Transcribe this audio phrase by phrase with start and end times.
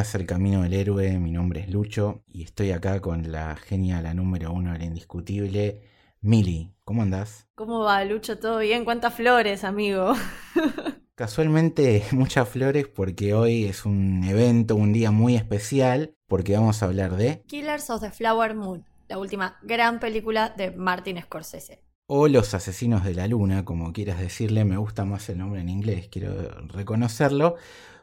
[0.00, 1.18] Bienvenidas al Camino del Héroe.
[1.18, 5.82] Mi nombre es Lucho y estoy acá con la genia, la número uno, la indiscutible,
[6.22, 6.72] Mili.
[6.84, 7.46] ¿Cómo andás?
[7.54, 8.38] ¿Cómo va, Lucho?
[8.38, 8.86] ¿Todo bien?
[8.86, 10.14] ¿Cuántas flores, amigo?
[11.14, 16.86] Casualmente muchas flores porque hoy es un evento, un día muy especial porque vamos a
[16.86, 17.42] hablar de...
[17.46, 21.82] Killers of the Flower Moon, la última gran película de Martin Scorsese.
[22.06, 25.68] O Los Asesinos de la Luna, como quieras decirle, me gusta más el nombre en
[25.68, 27.56] inglés, quiero reconocerlo.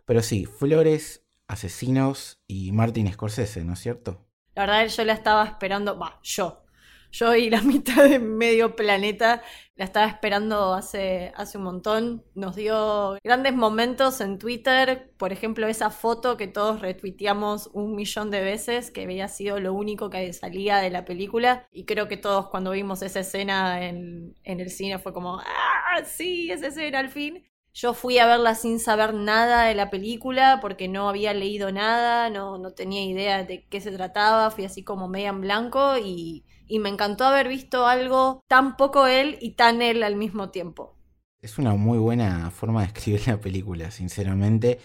[0.06, 4.26] Pero sí, Flores, Asesinos y Martin Scorsese, ¿no es cierto?
[4.56, 6.64] La verdad, yo la estaba esperando, va, yo.
[7.12, 9.42] Yo y la mitad de medio planeta
[9.76, 12.26] la estaba esperando hace, hace un montón.
[12.36, 15.12] Nos dio grandes momentos en Twitter.
[15.18, 19.74] Por ejemplo, esa foto que todos retuiteamos un millón de veces, que había sido lo
[19.74, 21.68] único que salía de la película.
[21.72, 26.04] Y creo que todos cuando vimos esa escena en, en el cine fue como, ¡ah!
[26.06, 27.44] Sí, esa escena al fin.
[27.80, 32.28] Yo fui a verla sin saber nada de la película porque no había leído nada,
[32.32, 36.44] no, no tenía idea de qué se trataba, fui así como media en blanco y,
[36.66, 40.96] y me encantó haber visto algo tan poco él y tan él al mismo tiempo.
[41.40, 44.80] Es una muy buena forma de escribir la película, sinceramente.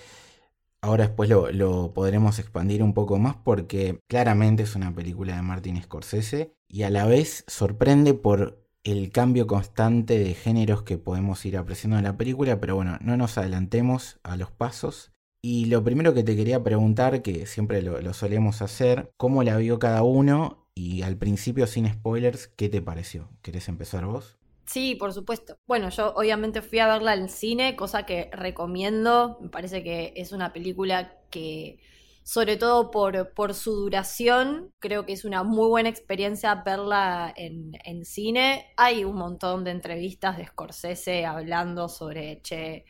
[0.83, 5.41] Ahora después lo, lo, podremos expandir un poco más porque claramente es una película de
[5.41, 11.45] Martin Scorsese y a la vez sorprende por el cambio constante de géneros que podemos
[11.47, 15.13] ir apreciando en la película, pero bueno, no nos adelantemos a los pasos.
[15.45, 19.79] Y lo primero que te quería preguntar, que siempre lo, solemos hacer, ¿cómo la vio
[19.79, 20.67] cada uno?
[20.75, 23.29] Y al principio, sin spoilers, ¿qué te pareció?
[23.43, 24.39] ¿Querés empezar vos?
[24.67, 25.57] Sí, por supuesto.
[25.67, 29.39] Bueno, yo obviamente fui a verla en cine, cosa que recomiendo.
[29.41, 31.79] Me parece que es una película que
[32.23, 34.73] sobre todo por, por su duración.
[34.79, 38.73] Creo que es una muy buena experiencia verla en, en cine.
[38.77, 42.85] Hay un montón de entrevistas de Scorsese hablando sobre, che,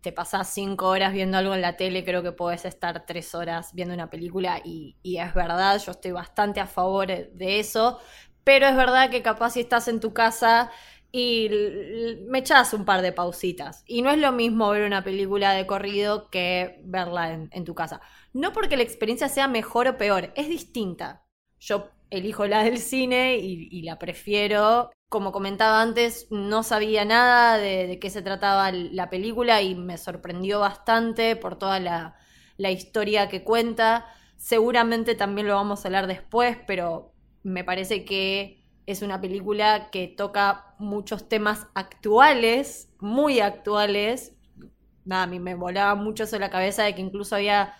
[0.00, 3.74] te pasás cinco horas viendo algo en la tele, creo que podés estar tres horas
[3.74, 7.98] viendo una película y, y, es verdad, yo estoy bastante a favor de eso,
[8.44, 10.70] pero es verdad que capaz si estás en tu casa
[11.10, 11.48] y
[12.28, 13.82] me echas un par de pausitas.
[13.86, 18.00] Y no es lo mismo ver una película de corrido que verla en, tu casa.
[18.32, 21.24] No porque la experiencia sea mejor o peor, es distinta.
[21.58, 24.90] Yo elijo la del cine y, la prefiero.
[25.08, 30.60] Como comentaba antes, no sabía nada de, qué se trataba la película y me sorprendió
[30.60, 32.16] bastante por toda la,
[32.58, 34.06] la historia que cuenta.
[34.36, 40.08] Seguramente también lo vamos a hablar después, pero me parece que es una película que
[40.08, 44.32] toca muchos temas actuales, muy actuales.
[45.04, 47.74] Nada, a mí me volaba mucho eso la cabeza de que incluso había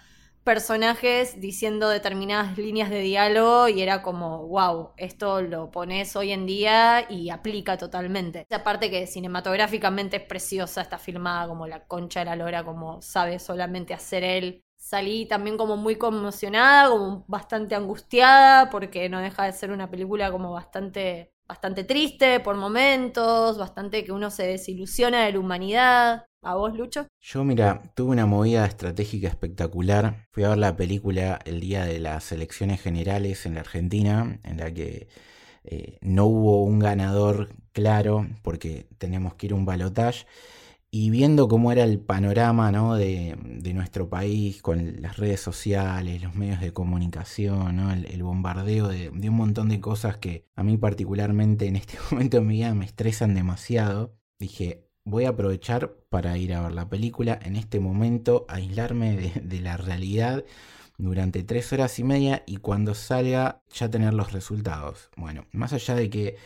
[0.44, 6.44] personajes diciendo determinadas líneas de diálogo y era como, wow, esto lo pones hoy en
[6.44, 8.46] día y aplica totalmente.
[8.50, 13.38] Aparte que cinematográficamente es preciosa, está filmada como la concha de la lora, como sabe
[13.38, 19.52] solamente hacer él salí también como muy conmocionada, como bastante angustiada, porque no deja de
[19.52, 25.32] ser una película como bastante, bastante triste por momentos, bastante que uno se desilusiona de
[25.32, 26.24] la humanidad.
[26.42, 27.06] ¿A vos, Lucho?
[27.20, 30.26] Yo, mira, tuve una movida estratégica espectacular.
[30.30, 34.56] Fui a ver la película el día de las elecciones generales en la Argentina, en
[34.56, 35.08] la que
[35.64, 40.24] eh, no hubo un ganador claro, porque tenemos que ir a un balotaje
[40.90, 42.94] y viendo cómo era el panorama ¿no?
[42.94, 43.36] de,
[43.74, 47.92] nuestro país con las redes sociales, los medios de comunicación, ¿no?
[47.92, 52.42] el, bombardeo de, un montón de cosas que a mí particularmente en este momento de
[52.42, 57.38] mi vida me estresan demasiado, dije, voy a aprovechar para ir a ver la película
[57.42, 60.44] en este momento, aislarme de, de la realidad
[60.96, 65.10] durante tres horas y media y cuando salga ya tener los resultados.
[65.16, 66.36] Bueno, más allá de que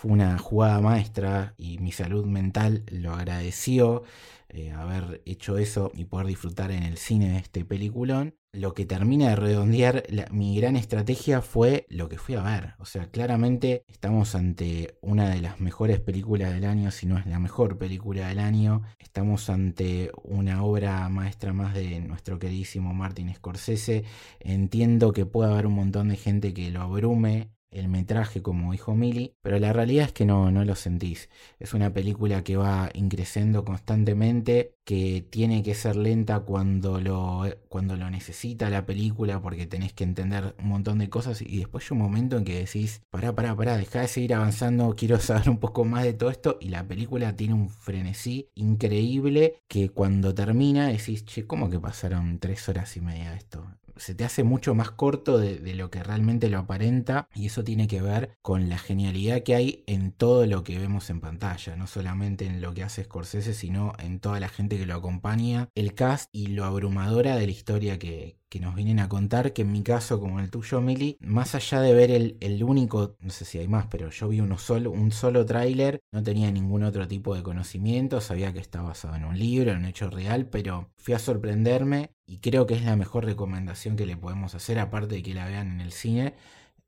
[0.00, 4.02] fue una jugada maestra y mi salud mental lo agradeció
[4.48, 8.34] eh, haber hecho eso y poder disfrutar en el cine de este peliculón.
[8.50, 12.76] Lo que termina de redondear mi gran estrategia fue lo que fui a ver.
[12.78, 17.26] O sea, claramente estamos ante una de las mejores películas del año, si no es
[17.26, 18.80] la mejor película del año.
[18.98, 24.04] Estamos ante una obra maestra más de nuestro queridísimo Martin Scorsese.
[24.40, 28.94] Entiendo que puede haber un montón de gente que lo abrume el metraje, como dijo
[28.94, 31.28] Millie, pero la realidad es que no, no lo sentís.
[31.58, 37.96] Es una película que va increciendo constantemente, que tiene que ser lenta cuando lo, cuando
[37.96, 41.96] lo necesita la película, porque tenés que entender un montón de cosas, y después hay
[41.96, 45.58] un momento en que decís, pará, pará, pará, deja de seguir avanzando, quiero saber un
[45.58, 50.88] poco más de todo esto, y la película tiene un frenesí increíble que cuando termina
[50.88, 53.64] decís, che, ¿cómo que pasaron tres horas y media de esto?
[54.00, 57.86] Se te hace mucho más corto de, lo que realmente lo aparenta y eso tiene
[57.86, 61.86] que ver con la genialidad que hay en todo lo que vemos en pantalla, no
[61.86, 65.94] solamente en lo que hace Scorsese, sino en toda la gente que lo acompaña, el
[65.94, 69.82] cast y lo abrumadora de la historia que, nos vienen a contar, que en mi
[69.82, 73.68] caso, como el tuyo, Mili, más allá de ver el, único, no sé si hay
[73.68, 77.44] más, pero yo vi uno solo, un solo tráiler, no tenía ningún otro tipo de
[77.44, 81.20] conocimiento, sabía que está basado en un libro, en un hecho real, pero fui a
[81.20, 85.34] sorprenderme y creo que es la mejor recomendación que le podemos hacer, aparte de que
[85.34, 86.34] la vean en el cine,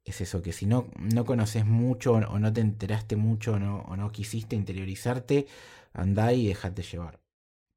[0.05, 4.11] es eso, que si no, no conoces mucho o no te enteraste mucho o no
[4.11, 5.47] quisiste interiorizarte,
[5.93, 7.21] andá y déjate llevar.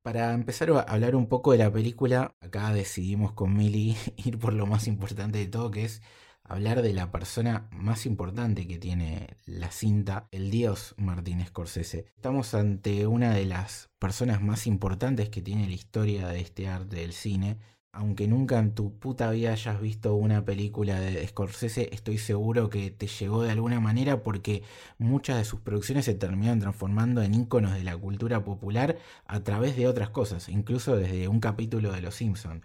[0.06, 4.54] Para empezar a hablar un poco de la película, acá decidimos con Millie ir por
[4.54, 6.04] lo más importante de todo, que es
[6.44, 12.06] hablar de la persona más importante que tiene la cinta, el dios Martín Scorsese.
[12.16, 16.98] Estamos ante una de las personas más importantes que tiene la historia de este arte
[16.98, 17.58] del cine.
[17.95, 22.92] Aunque nunca en tu puta vida hayas visto una película de Scorsese, estoy seguro que
[22.92, 24.63] te llegó de alguna manera porque
[24.97, 29.77] muchas de sus producciones se terminaron transformando en íconos de la cultura popular a través
[29.77, 32.63] de otras cosas, incluso desde un capítulo de Los Simpsons.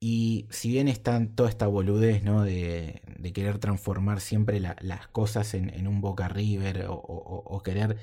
[0.00, 2.42] Y si bien está toda esta boludez ¿no?
[2.42, 3.02] de,
[3.34, 7.98] querer transformar siempre las cosas en, un Boca River o, querer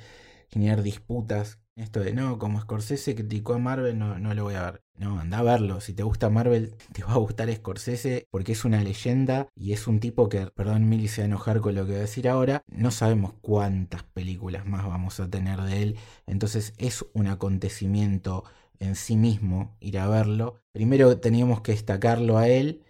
[0.49, 4.71] generar disputas, esto de no, como Scorsese criticó a Marvel, no, no lo voy a
[4.71, 4.83] ver.
[4.95, 5.81] No, anda a verlo.
[5.81, 9.87] Si te gusta Marvel, te va a gustar Scorsese porque es una leyenda y es
[9.87, 12.29] un tipo que, perdón, Milly se va a enojar con lo que voy a decir
[12.29, 12.63] ahora.
[12.67, 15.97] No sabemos cuántas películas más vamos a tener de él.
[16.27, 18.43] Entonces es un acontecimiento
[18.79, 20.61] en sí mismo ir a verlo.
[20.73, 22.83] Primero teníamos que destacarlo a él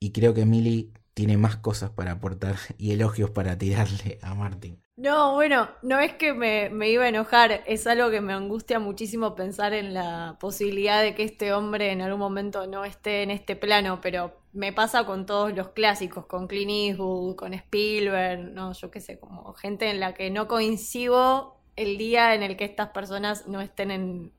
[0.00, 4.80] y creo que Milly tiene más cosas para aportar y elogios para tirarle a Martin.
[4.98, 8.80] No, bueno, no es que me, me, iba a enojar, es algo que me angustia
[8.80, 13.30] muchísimo pensar en la posibilidad de que este hombre en algún momento no esté en
[13.30, 18.72] este plano, pero me pasa con todos los clásicos, con Clint Eastwood, con Spielberg, no,
[18.72, 22.64] yo qué sé, como gente en la que no coincido el día en el que
[22.64, 24.32] estas personas no estén en,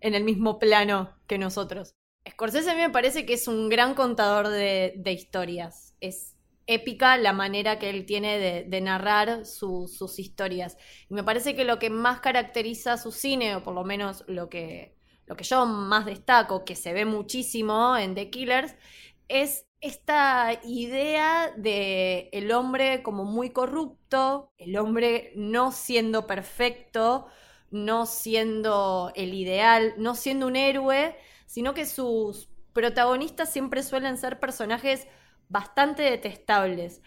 [0.00, 1.94] en el mismo plano que nosotros.
[2.28, 5.94] Scorsese a mí me parece que es un gran contador de, historias.
[6.00, 6.33] Es
[6.66, 10.76] épica la manera que él tiene de, narrar sus historias.
[11.08, 14.48] Y me parece que lo que más caracteriza su cine, o por lo menos lo
[14.48, 14.96] que,
[15.26, 18.74] lo que yo más destaco, que se ve muchísimo en The Killers,
[19.28, 27.26] es esta idea de el hombre como muy corrupto, el hombre no siendo perfecto,
[27.70, 31.16] no siendo el ideal, no siendo un héroe,
[31.46, 35.06] sino que sus protagonistas siempre suelen ser personajes
[35.54, 37.00] bastante detestables,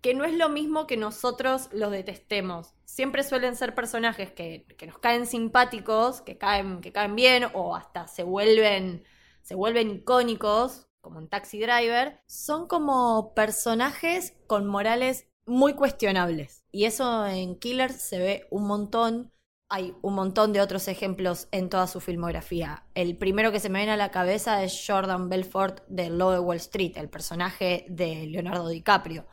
[0.00, 2.74] que no es lo mismo que nosotros los detestemos.
[2.84, 8.08] Siempre suelen ser personajes que, nos caen simpáticos, que caen, que caen bien o hasta
[8.08, 9.04] se vuelven,
[9.42, 12.20] se vuelven icónicos, como en Taxi Driver.
[12.26, 16.64] Son como personajes con morales muy cuestionables.
[16.72, 19.32] Y eso en Killers se ve un montón
[19.72, 22.84] hay un montón de otros ejemplos en toda su filmografía.
[22.94, 26.40] El primero que se me viene a la cabeza es Jordan Belfort de Low de
[26.40, 29.26] Wall Street, el personaje de Leonardo DiCaprio.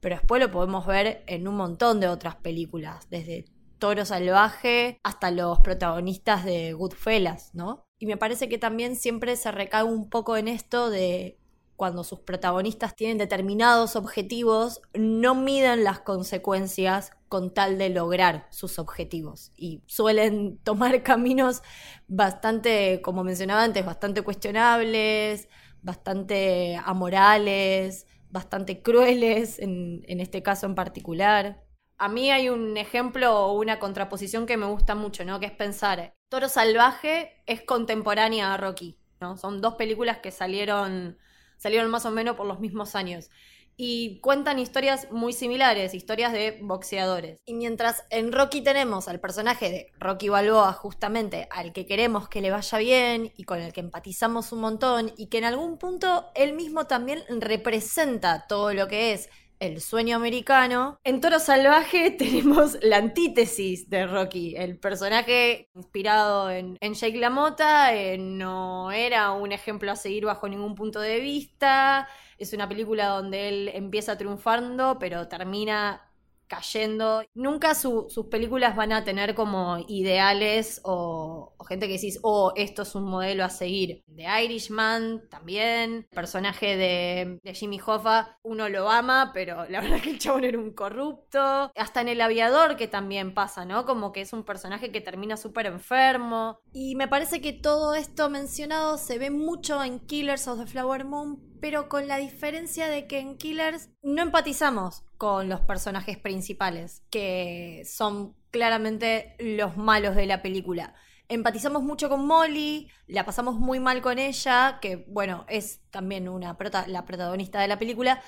[0.00, 3.44] Pero después lo podemos ver en un montón de otras películas, desde
[3.78, 7.84] Toro Salvaje hasta los protagonistas de Goodfellas, ¿no?
[7.98, 11.38] Y me parece que también siempre se recae un poco en esto de
[11.76, 18.78] cuando sus protagonistas tienen determinados objetivos, no miden las consecuencias con tal de lograr sus
[18.78, 21.62] objetivos y suelen tomar caminos
[22.06, 25.48] bastante, como mencionaba antes, bastante cuestionables,
[25.80, 31.64] bastante amorales, bastante crueles en, este caso en particular.
[31.96, 35.40] A mí hay un ejemplo o una contraposición que me gusta mucho, ¿no?
[35.40, 39.38] Que es pensar, Toro Salvaje es contemporánea a Rocky, ¿no?
[39.38, 41.16] Son dos películas que salieron
[41.56, 43.30] salieron más o menos por los mismos años.
[43.76, 47.38] Y cuentan historias muy similares, historias de boxeadores.
[47.44, 52.40] Y mientras en Rocky tenemos al personaje de Rocky Balboa, justamente al que queremos que
[52.40, 56.30] le vaya bien y con el que empatizamos un montón, y que en algún punto
[56.34, 59.28] él mismo también representa todo lo que es
[59.62, 60.98] El sueño americano.
[61.04, 64.56] En Toro Salvaje tenemos la antítesis de Rocky.
[64.56, 70.74] El personaje inspirado en, Jake LaMotta eh, no era un ejemplo a seguir bajo ningún
[70.74, 72.08] punto de vista.
[72.38, 76.10] Es una película donde él empieza triunfando, pero termina
[76.52, 77.22] cayendo.
[77.32, 82.94] Nunca sus películas van a tener como ideales o, gente que decís, oh, esto es
[82.94, 84.04] un modelo a seguir.
[84.14, 90.18] The Irishman también, personaje de, Jimmy Hoffa, uno lo ama, pero la verdad que el
[90.18, 91.72] chabón era un corrupto.
[91.74, 93.86] Hasta en El Aviador que también pasa, ¿no?
[93.86, 96.58] Como que es un personaje que termina súper enfermo.
[96.70, 101.06] Y me parece que todo esto mencionado se ve mucho en Killers of the Flower
[101.06, 107.04] Moon, pero con la diferencia de que en Killers no empatizamos con los personajes principales,
[107.08, 110.96] que son claramente los malos de la película.
[111.28, 116.58] Empatizamos mucho con Molly, la pasamos muy mal con ella, que bueno, es también una
[116.88, 118.20] la protagonista de la película,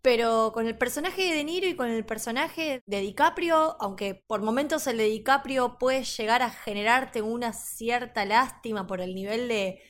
[0.00, 4.40] pero con el personaje de De Niro y con el personaje de DiCaprio, aunque por
[4.40, 9.82] momentos el de DiCaprio puede llegar a generarte una cierta lástima por el nivel de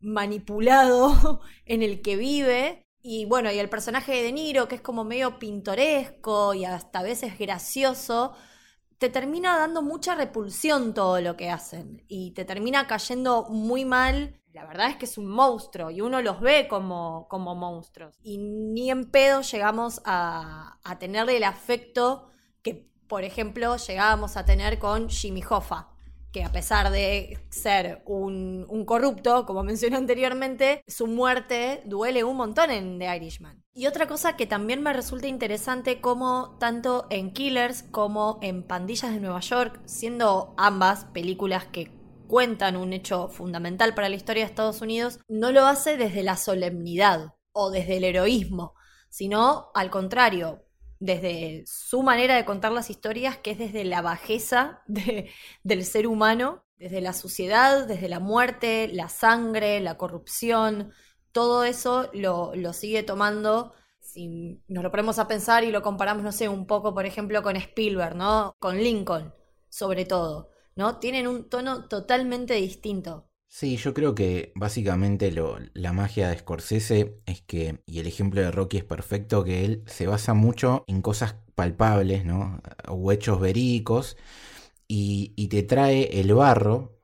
[0.00, 2.82] manipulado en el que vive.
[3.02, 7.00] Y bueno, y el personaje de De Niro, que es como medio pintoresco y hasta
[7.00, 8.34] a veces gracioso,
[8.98, 12.04] te termina dando mucha repulsión todo lo que hacen.
[12.08, 14.40] Y te termina cayendo muy mal.
[14.52, 18.18] La verdad es que es un monstruo y uno los ve como, como monstruos.
[18.22, 22.30] Y ni en pedo llegamos a, a tenerle el afecto
[22.62, 25.95] que, por ejemplo, llegábamos a tener con Jimmy Hoffa
[26.32, 32.70] que a pesar de ser un, corrupto, como mencioné anteriormente, su muerte duele un montón
[32.70, 33.62] en The Irishman.
[33.72, 39.12] Y otra cosa que también me resulta interesante, como tanto en Killers como en Pandillas
[39.12, 41.90] de Nueva York, siendo ambas películas que
[42.26, 46.36] cuentan un hecho fundamental para la historia de Estados Unidos, no lo hace desde la
[46.36, 48.74] solemnidad o desde el heroísmo,
[49.08, 50.65] sino al contrario,
[50.98, 54.82] desde su manera de contar las historias, que es desde la bajeza
[55.62, 60.92] del ser humano, desde la suciedad, desde la muerte, la sangre, la corrupción,
[61.32, 63.74] todo eso lo, sigue tomando.
[64.00, 67.42] Si nos lo ponemos a pensar y lo comparamos, no sé, un poco, por ejemplo,
[67.42, 68.56] con Spielberg, ¿no?
[68.58, 69.34] Con Lincoln,
[69.68, 70.98] sobre todo, ¿no?
[70.98, 73.28] Tienen un tono totalmente distinto.
[73.48, 78.42] Sí, yo creo que básicamente lo, la magia de Scorsese es que, y el ejemplo
[78.42, 82.60] de Rocky es perfecto, que él se basa mucho en cosas palpables, ¿no?
[82.88, 84.16] O hechos verídicos,
[84.88, 86.98] y, y te trae el barro,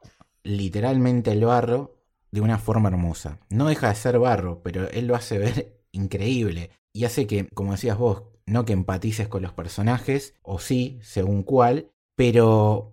[0.44, 1.96] literalmente el barro,
[2.32, 3.40] de una forma hermosa.
[3.50, 6.70] No deja de ser barro, pero él lo hace ver increíble.
[6.92, 11.42] Y hace que, como decías vos, no que empatices con los personajes, o sí, según
[11.44, 12.91] cuál, pero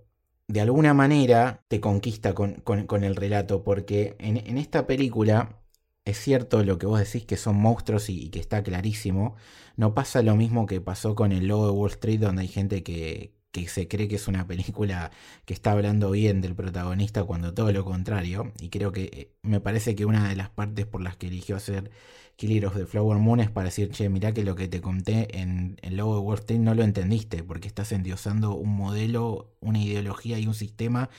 [0.50, 5.62] de alguna manera te conquista con, el relato, porque en, esta película
[6.06, 9.36] es cierto lo que vos decís que son monstruos y, que está clarísimo,
[9.78, 12.82] no pasa lo mismo que pasó con el logo de Wall Street, donde hay gente
[12.84, 15.12] que, que se cree que es una película
[15.46, 19.62] que está hablando bien del protagonista cuando todo lo contrario, y creo que eh, me
[19.62, 21.92] parece que una de las partes por las que eligió hacer
[22.40, 25.28] Killer of the Flower Moon es para decir, che, mirá que lo que te conté
[25.38, 29.80] en el logo de Wall Street no lo entendiste, porque estás endiosando un modelo, una
[29.80, 31.10] ideología y un sistema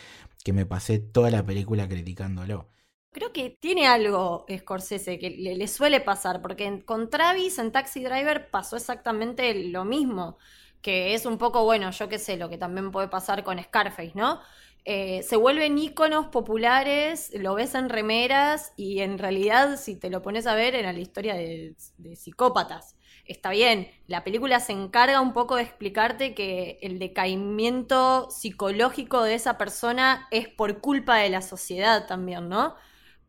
[0.43, 2.71] que me pasé toda la película criticándolo.
[3.13, 8.49] Creo que tiene algo Scorsese que le, suele pasar, porque con Travis en Taxi Driver
[8.49, 10.39] pasó exactamente lo mismo,
[10.81, 14.13] que es un poco, bueno, yo qué sé, lo que también puede pasar con Scarface,
[14.15, 14.41] ¿no?
[14.85, 20.23] Eh, se vuelven íconos populares, lo ves en remeras y en realidad si te lo
[20.23, 21.75] pones a ver era la historia de,
[22.17, 22.97] psicópatas.
[23.27, 29.35] Está bien, la película se encarga un poco de explicarte que el decaimiento psicológico de
[29.35, 32.75] esa persona es por culpa de la sociedad también, ¿no?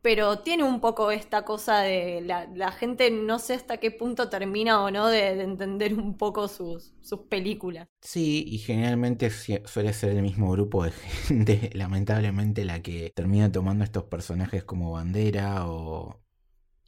[0.01, 4.83] Pero tiene un poco esta cosa de la, gente no sé hasta qué punto termina
[4.83, 7.87] o no de, entender un poco sus, sus, películas.
[8.01, 13.83] Sí, y generalmente suele ser el mismo grupo de gente, lamentablemente, la que termina tomando
[13.83, 16.19] estos personajes como bandera o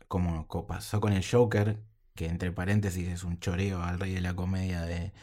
[0.07, 1.79] como pasó con el Joker,
[2.15, 5.13] que entre paréntesis es un choreo al rey de la comedia de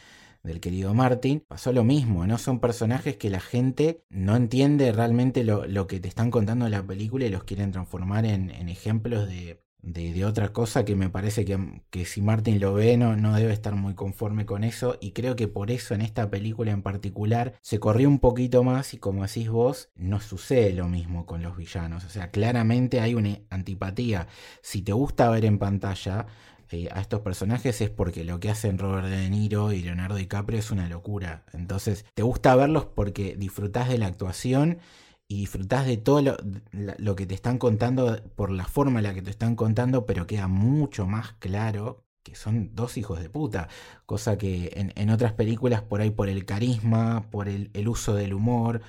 [0.43, 2.37] del querido Martin, pasó lo mismo, ¿no?
[2.37, 6.85] Son personajes que la gente no entiende realmente lo, que te están contando de la
[6.85, 11.83] película y los quieren transformar en, ejemplos de, de, otra cosa que me parece que,
[11.89, 14.97] que, si Martin lo ve no, no debe estar muy conforme con eso.
[14.99, 18.93] Y creo que por eso en esta película en particular se corrió un poquito más
[18.93, 22.03] y como decís vos no sucede lo mismo con los villanos.
[22.05, 24.27] O sea claramente hay una antipatía.
[24.61, 26.25] Si te gusta ver en pantalla
[26.71, 30.59] eh, a estos personajes es porque lo que hacen Robert De Niro y Leonardo DiCaprio
[30.59, 31.45] es una locura.
[31.53, 34.79] Entonces, te gusta verlos porque disfrutás de la actuación
[35.27, 36.37] y disfrutás de todo lo,
[36.71, 40.27] lo, que te están contando por la forma en la que te están contando, pero
[40.27, 43.67] queda mucho más claro que son dos hijos de puta,
[44.05, 48.81] cosa que en, otras películas por ahí por el carisma, por el, uso del humor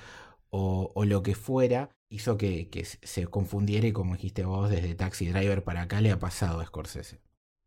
[0.49, 2.69] o, lo que fuera, hizo que,
[3.01, 6.65] se confundiera y como dijiste vos, desde Taxi Driver para acá le ha pasado a
[6.65, 7.19] Scorsese.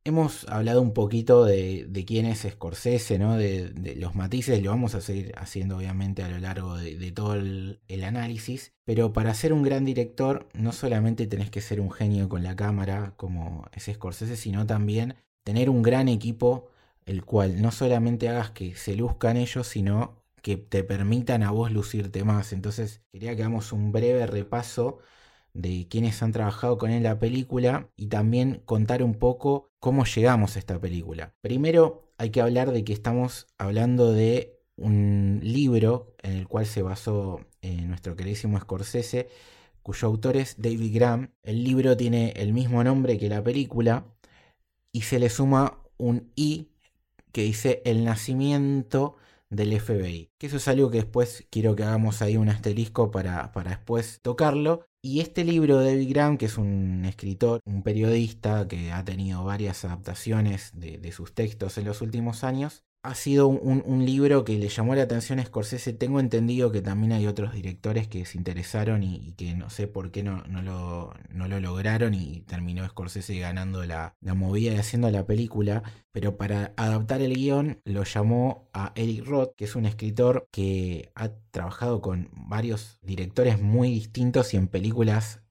[0.06, 3.36] Hemos hablado un poquito de, quién es Scorsese, ¿no?
[3.36, 7.80] De, los matices, lo vamos a seguir haciendo obviamente a lo largo de, todo el,
[8.04, 12.44] análisis, pero para ser un gran director no solamente tenés que ser un genio con
[12.44, 16.68] la cámara como es Scorsese, sino también tener un gran equipo
[17.04, 21.72] el cual no solamente hagas que se luzcan ellos, sino que te permitan a vos
[21.72, 22.52] lucirte más.
[22.52, 25.00] Entonces quería que hagamos un breve repaso
[25.56, 30.56] de quienes han trabajado con él la película y también contar un poco cómo llegamos
[30.56, 31.34] a esta película.
[31.40, 36.82] Primero hay que hablar de que estamos hablando de un libro en el cual se
[36.82, 39.28] basó eh, nuestro queridísimo Scorsese,
[39.82, 41.32] cuyo autor es David Graham.
[41.42, 44.04] El libro tiene el mismo nombre que la película,
[44.92, 46.68] y se le suma un I
[47.32, 49.16] que dice el nacimiento
[49.50, 50.30] del FBI.
[50.38, 54.20] Que eso es algo que después quiero que hagamos ahí un asterisco para, para después
[54.22, 54.86] tocarlo.
[55.08, 59.44] Y este libro de David Graham, que es un escritor, un periodista que ha tenido
[59.44, 64.68] varias adaptaciones de sus textos en los últimos años, ha sido un, libro que le
[64.68, 65.92] llamó la atención a Scorsese.
[65.92, 70.10] Tengo entendido que también hay otros directores que se interesaron y, que no sé por
[70.10, 71.14] qué no, lo,
[71.60, 75.82] lograron y terminó Scorsese ganando la, la, movida y haciendo la película.
[76.12, 81.12] Pero para adaptar el guion lo llamó a Eric Roth, que es un escritor que
[81.14, 85.46] ha trabajado con varios directores muy distintos y en películas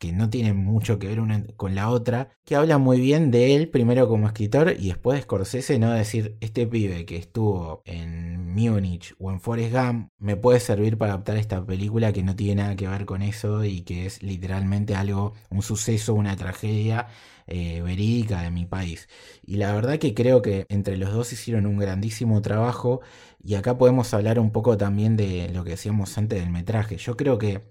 [0.00, 3.54] que no tienen mucho que ver una con la otra, que habla muy bien de
[3.54, 8.54] él primero como escritor y después de Scorsese, no decir, este pibe que estuvo en
[8.54, 12.62] Múnich o en Forrest Gump me puede servir para adaptar esta película que no tiene
[12.62, 17.06] nada que ver con eso y que es literalmente algo, un suceso, una tragedia
[17.46, 19.06] eh, verídica de mi país.
[19.44, 23.02] Y la verdad que creo que entre los dos hicieron un grandísimo trabajo
[23.42, 26.96] y acá podemos hablar un poco también de lo que decíamos antes del metraje.
[26.96, 27.64] Yo creo que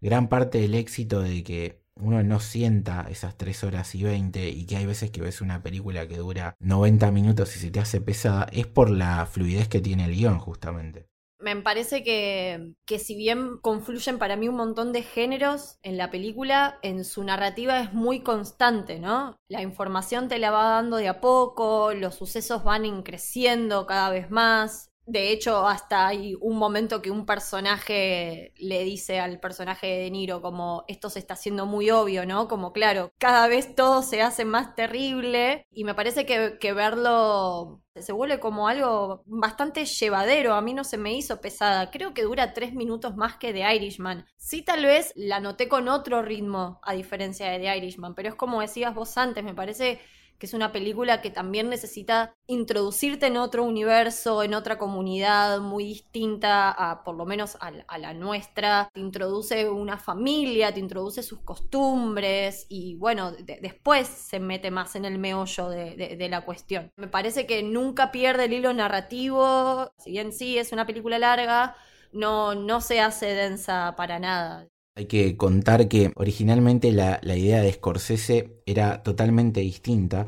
[0.00, 4.66] gran parte del éxito de que uno no sienta esas 3 horas y 20 y
[4.66, 8.00] que hay veces que ves una película que dura 90 minutos y se te hace
[8.00, 11.08] pesada, es por la fluidez que tiene el guion justamente.
[11.40, 16.10] Me parece que, que si bien confluyen para mí un montón de géneros en la
[16.10, 19.36] película, en su narrativa es muy constante, ¿no?
[19.46, 24.32] La información te la va dando de a poco, los sucesos van creciendo cada vez
[24.32, 29.98] más, de hecho, hasta hay un momento que un personaje le dice al personaje de
[30.04, 32.46] De Niro como esto se está haciendo muy obvio, ¿no?
[32.46, 37.82] Como claro, cada vez todo se hace más terrible y me parece que, que verlo
[37.96, 40.54] se vuelve como algo bastante llevadero.
[40.54, 41.90] A mí no se me hizo pesada.
[41.90, 44.26] Creo que dura tres minutos más que The Irishman.
[44.36, 48.34] Sí, tal vez la noté con otro ritmo a diferencia de The Irishman, pero es
[48.34, 50.00] como decías vos antes, me parece
[50.38, 55.84] que es una película que también necesita introducirte en otro universo, en otra comunidad muy
[55.84, 61.40] distinta a por lo menos a, la nuestra, te introduce una familia, te introduce sus
[61.40, 66.92] costumbres y bueno, después se mete más en el meollo de, de la cuestión.
[66.96, 71.76] Me parece que nunca pierde el hilo narrativo, si bien sí es una película larga,
[72.12, 74.68] no, no se hace densa para nada.
[74.98, 80.26] Hay que contar que originalmente la, idea de Scorsese era totalmente distinta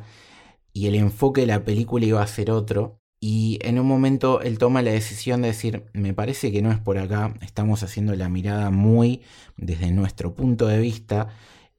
[0.73, 3.01] y el enfoque de la película iba a ser otro.
[3.19, 6.79] Y en un momento él toma la decisión de decir, me parece que no es
[6.79, 9.23] por acá, estamos haciendo la mirada muy
[9.57, 11.31] desde nuestro punto de vista,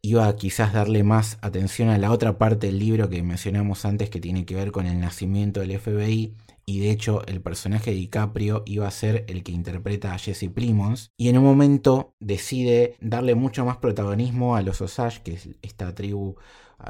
[0.02, 4.10] iba a quizás darle más atención a la otra parte del libro que mencionamos antes
[4.10, 7.98] que tiene que ver con el nacimiento del FBI y de hecho el personaje de
[7.98, 12.96] DiCaprio iba a ser el que interpreta a Jesse Plimons y en un momento decide
[13.02, 16.36] darle mucho más protagonismo a los Osage, que es esta tribu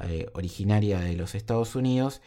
[0.03, 2.21] eh, originaria de los Estados Unidos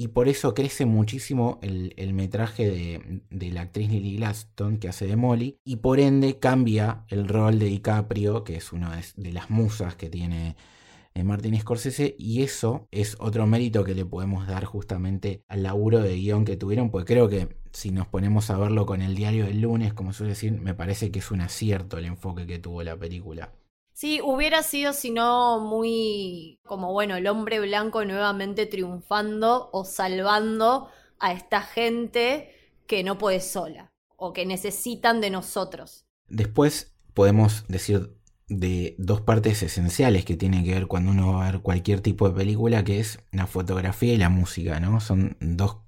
[0.00, 5.16] y por eso crece muchísimo el, metraje de, la actriz Lily Glaston que hace de
[5.16, 9.96] Molly y por ende cambia el rol de DiCaprio que es una de las musas
[9.96, 10.54] que tiene
[11.24, 16.16] Martin Scorsese y eso es otro mérito que le podemos dar justamente al laburo de
[16.16, 19.60] guion que tuvieron, pues creo que si nos ponemos a verlo con el diario del
[19.60, 22.96] lunes, como suele decir, me parece que es un acierto el enfoque que tuvo la
[22.96, 23.52] película.
[23.92, 30.88] Sí, hubiera sido si no muy como bueno, el hombre blanco nuevamente triunfando o salvando
[31.18, 32.52] a esta gente
[32.86, 36.06] que no puede sola o que necesitan de nosotros.
[36.28, 38.17] Después podemos decir
[38.48, 42.28] de dos partes esenciales que tienen que ver cuando uno va a ver cualquier tipo
[42.28, 45.00] de película, que es la fotografía y la música, ¿no?
[45.00, 45.78] Son dos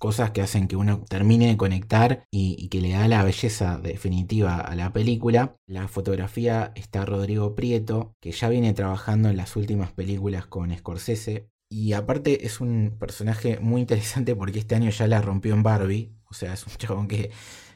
[0.00, 4.56] cosas que hacen que uno termine de conectar y, que le da la belleza definitiva
[4.56, 5.56] a la película.
[5.66, 11.50] La fotografía está Rodrigo Prieto, que ya viene trabajando en las últimas películas con Scorsese.
[11.68, 16.14] Y aparte es un personaje muy interesante porque este año ya la rompió en Barbie.
[16.30, 17.30] O sea, es un chabón que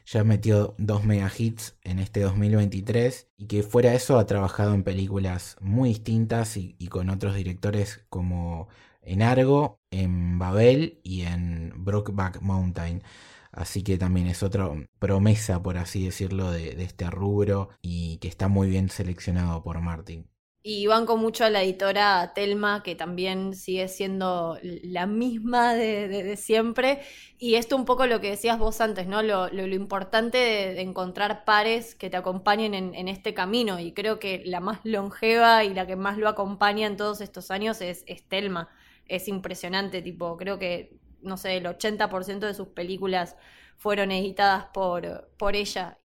[0.05, 4.83] ya metió dos mega hits en este 2023 y que fuera eso ha trabajado en
[4.83, 8.67] películas muy distintas y, con otros directores como
[9.01, 13.03] en Argo, en Babel y en Brokeback Mountain.
[13.51, 18.27] Así que también es otra promesa, por así decirlo, de, de este rubro y que
[18.27, 20.27] está muy bien seleccionado por Martin.
[20.67, 27.01] Y banco mucho a la editora Telma, que también sigue siendo la misma de, siempre.
[27.37, 29.21] Y esto un poco lo que decías vos antes, ¿no?
[29.21, 33.79] Lo, lo, importante de, encontrar pares que te acompañen en, este camino.
[33.79, 37.51] Y creo que la más longeva y la que más lo acompaña en todos estos
[37.51, 38.69] años es, es Telma.
[39.07, 43.37] Es impresionante, tipo, creo que, no sé, el 80% de sus películas
[43.77, 45.99] fueron editadas por, por ella.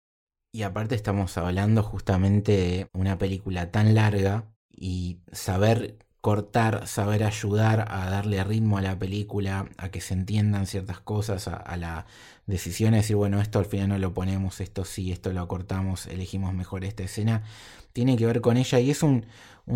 [0.57, 7.85] Y aparte estamos hablando justamente de una película tan larga y saber cortar, saber ayudar
[7.91, 12.07] a darle ritmo a la película, a que se entiendan ciertas cosas, a, la
[12.47, 16.07] decisión de decir, bueno, esto al final no lo ponemos, esto sí, esto lo cortamos,
[16.07, 17.43] elegimos mejor esta escena,
[17.93, 19.27] tiene que ver con ella y es un,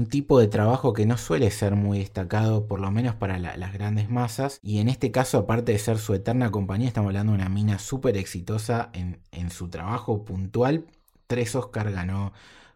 [0.09, 4.09] tipo de trabajo que no suele ser muy destacado, por lo menos para las grandes
[4.09, 4.61] masas.
[4.63, 7.79] Y en este caso, aparte de ser su eterna compañía, estamos hablando de una mina
[7.79, 10.87] súper exitosa en, en, su trabajo puntual.
[11.27, 12.33] Tres Oscar ganó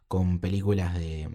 [0.09, 1.29] con películas de,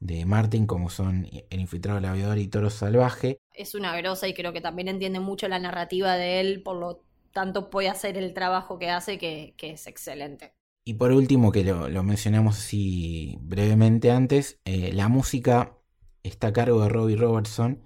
[0.00, 3.40] de Martin, como son El infiltrado, el aviador y Toro Salvaje.
[3.52, 7.02] Es una grosa y creo que también entiende mucho la narrativa de él, por lo
[7.32, 10.57] tanto puede hacer el trabajo que hace, que, que es excelente.
[10.88, 15.76] Y por último, que lo, mencionamos así brevemente antes, eh, la música
[16.22, 17.82] está a cargo de Robbie Robertson,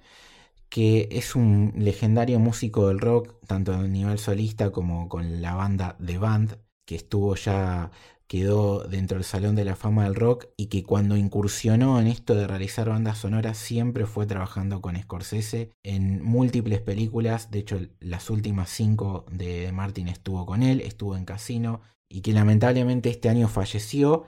[0.68, 5.96] que es un legendario músico del rock, tanto a nivel solista como con la banda
[5.98, 7.90] The Band, que estuvo ya,
[8.28, 12.36] quedó dentro del Salón de la Fama del Rock y que cuando incursionó en esto
[12.36, 18.30] de realizar bandas sonoras siempre fue trabajando con Scorsese en múltiples películas, de hecho las
[18.30, 21.80] últimas cinco de Martin estuvo con él, estuvo en Casino,
[22.12, 24.24] y que lamentablemente este año falleció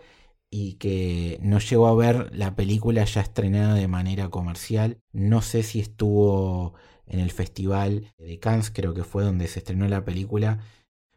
[0.51, 5.01] y que no llegó a ver la película ya estrenada de manera comercial.
[5.13, 6.75] No sé si estuvo
[7.07, 10.61] en el festival de Cannes, creo que fue donde se estrenó la película,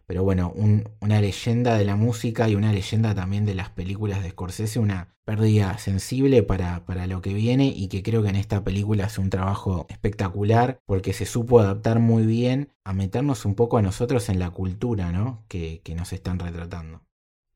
[0.07, 0.53] pero bueno,
[1.01, 5.13] una leyenda de la música y una leyenda también de las películas de Scorsese, una
[5.25, 9.19] pérdida sensible para, para, lo que viene y que creo que en esta película hace
[9.19, 14.29] un trabajo espectacular porque se supo adaptar muy bien a meternos un poco a nosotros
[14.29, 15.43] en la cultura ¿no?
[15.49, 17.03] que, que nos están retratando.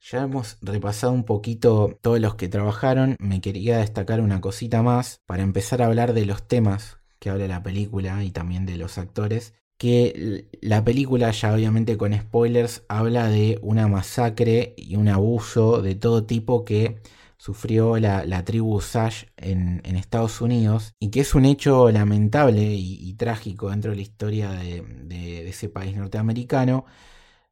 [0.02, 5.22] Ya hemos repasado un poquito todos los que trabajaron, me quería destacar una cosita más
[5.26, 8.98] para empezar a hablar de los temas que habla la película y también de los
[8.98, 15.82] actores que la película, ya obviamente con spoilers, habla de una masacre y un abuso
[15.82, 17.02] de todo tipo que
[17.38, 23.72] sufrió la, tribu Sash en, Estados Unidos y que es un hecho lamentable y, trágico
[23.72, 26.86] dentro de la historia de, ese país norteamericano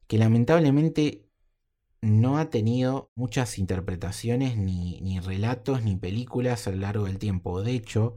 [0.08, 1.26] que lamentablemente
[2.02, 7.64] no ha tenido muchas interpretaciones ni, ni relatos ni películas a lo largo del tiempo.
[7.64, 8.16] De hecho,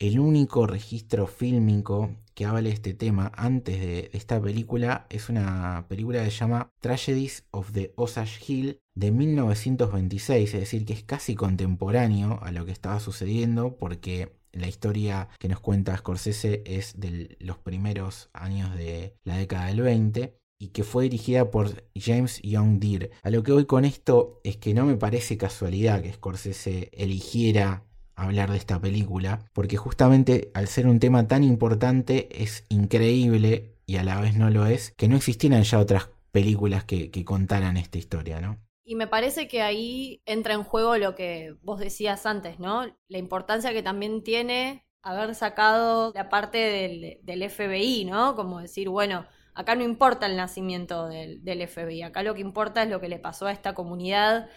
[0.00, 5.86] el único registro fílmico que habla de este tema antes de, esta película es una
[5.88, 11.02] película que se llama Tragedies of the Osage Hill de 1926, es decir, que es
[11.02, 17.00] casi contemporáneo a lo que estaba sucediendo porque la historia que nos cuenta Scorsese es
[17.00, 22.40] de los primeros años de la década del 20 y que fue dirigida por James
[22.42, 23.12] Young Deere.
[23.22, 27.86] A lo que voy con esto es que no me parece casualidad que Scorsese eligiera
[28.16, 33.96] hablar de esta película, porque justamente al ser un tema tan importante es increíble y
[33.96, 37.98] a la vez no lo es, que no existieran ya otras películas que, contaran esta
[37.98, 38.58] historia, ¿no?
[38.84, 42.84] Y me parece que ahí entra en juego lo que vos decías antes, ¿no?
[43.08, 48.34] La importancia que también tiene haber sacado la parte del, del FBI, ¿no?
[48.36, 52.82] Como decir, bueno, acá no importa el nacimiento del, del FBI, acá lo que importa
[52.82, 54.48] es lo que le pasó a esta comunidad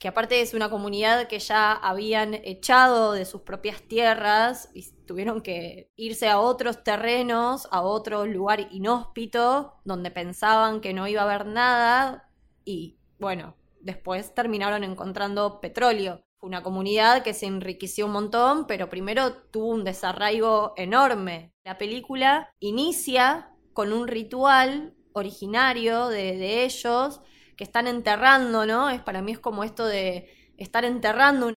[0.00, 5.42] que aparte es una comunidad que ya habían echado de sus propias tierras y tuvieron
[5.42, 11.24] que irse a otros terrenos, a otro lugar inhóspito, donde pensaban que no iba a
[11.26, 12.30] haber nada
[12.64, 16.24] y bueno, después terminaron encontrando petróleo.
[16.38, 21.52] Fue una comunidad que se enriqueció un montón, pero primero tuvo un desarraigo enorme.
[21.62, 27.20] La película inicia con un ritual originario de, de ellos
[27.60, 28.88] que están enterrando, ¿no?
[28.88, 31.52] Es para mí es como esto de estar enterrando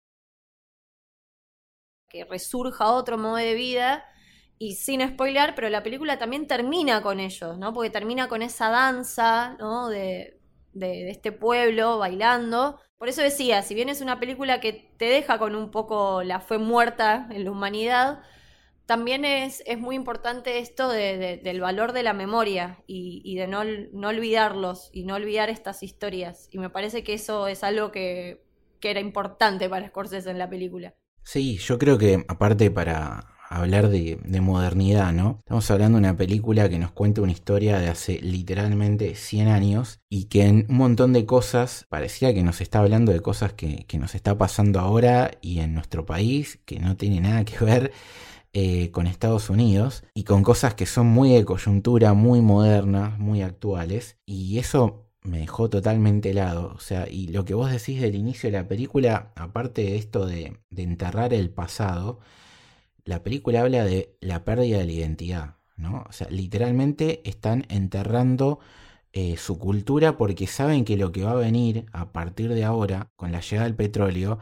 [2.10, 4.04] que resurja otro modo de vida
[4.58, 7.72] y sin spoiler, pero la película también termina con ellos, ¿no?
[7.72, 9.90] Porque termina con esa danza, ¿no?
[9.90, 10.42] De,
[10.74, 12.80] de, este pueblo bailando.
[12.98, 16.40] Por eso decía, si bien es una película que te deja con un poco la
[16.40, 18.24] fe muerta en la humanidad,
[18.92, 24.10] también es, es muy importante esto del valor de la memoria y, de no, no,
[24.10, 26.50] olvidarlos y no olvidar estas historias.
[26.52, 28.44] Y me parece que eso es algo que,
[28.82, 30.94] que era importante para Scorsese en la película.
[31.24, 35.40] Sí, yo creo que aparte para hablar de, modernidad, ¿no?
[35.40, 40.02] Estamos hablando de una película que nos cuenta una historia de hace literalmente 100 años
[40.10, 43.86] y que en un montón de cosas parecía que nos está hablando de cosas que,
[43.98, 47.92] nos está pasando ahora y en nuestro país, que no tiene nada que ver
[48.54, 53.42] eh, con Estados Unidos y con cosas que son muy de coyuntura, muy modernas, muy
[53.42, 54.18] actuales.
[54.26, 56.74] Y eso me dejó totalmente helado.
[56.76, 60.26] O sea, y lo que vos decís del inicio de la película, aparte de esto
[60.26, 62.20] de, enterrar el pasado,
[63.06, 66.06] la película habla de la pérdida de la identidad, ¿no?
[66.10, 68.60] O sea, literalmente están enterrando
[69.14, 73.12] eh, su cultura porque saben que lo que va a venir a partir de ahora,
[73.16, 74.40] con la llegada del petróleo,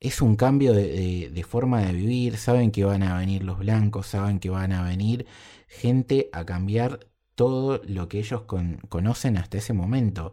[0.00, 4.38] es un cambio de, forma de vivir, saben que van a venir los blancos, saben
[4.38, 5.26] que van a venir
[5.66, 7.00] gente a cambiar
[7.34, 8.42] todo lo que ellos
[8.88, 10.32] conocen hasta ese momento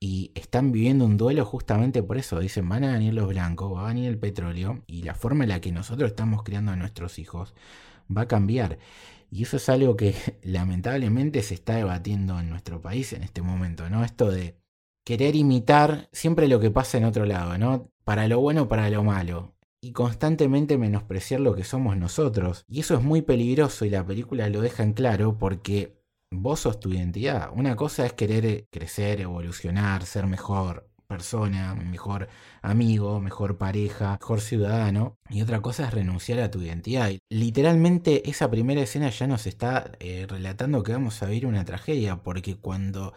[0.00, 2.38] y están viviendo un duelo justamente por eso.
[2.38, 5.50] Dicen, van a venir los blancos, va a venir el petróleo y la forma en
[5.50, 7.54] la que nosotros estamos criando a nuestros hijos
[8.14, 8.78] va a cambiar.
[9.30, 13.88] Y eso es algo que lamentablemente se está debatiendo en nuestro país en este momento,
[13.88, 14.04] ¿no?
[14.04, 14.56] Esto de
[15.04, 17.90] querer imitar siempre lo que pasa en otro lado, ¿no?
[18.04, 19.54] Para lo bueno, para lo malo.
[19.80, 22.64] Y constantemente menospreciar lo que somos nosotros.
[22.68, 26.80] Y eso es muy peligroso y la película lo deja en claro porque vos sos
[26.80, 27.50] tu identidad.
[27.54, 32.28] Una cosa es querer crecer, evolucionar, ser mejor persona, mejor
[32.62, 35.18] amigo, mejor pareja, mejor ciudadano.
[35.28, 37.10] Y otra cosa es renunciar a tu identidad.
[37.28, 42.22] literalmente esa primera escena ya nos está eh, relatando que vamos a vivir una tragedia,
[42.22, 43.12] porque cuando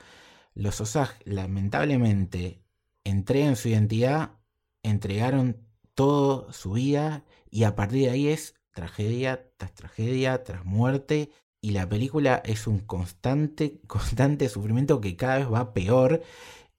[0.58, 2.64] los Osage lamentablemente
[3.04, 4.40] entregan su identidad,
[4.82, 11.30] entregaron todo su vida y a partir de ahí es tragedia tras tragedia, tras muerte
[11.62, 16.24] y la película es un constante, constante sufrimiento que cada vez va peor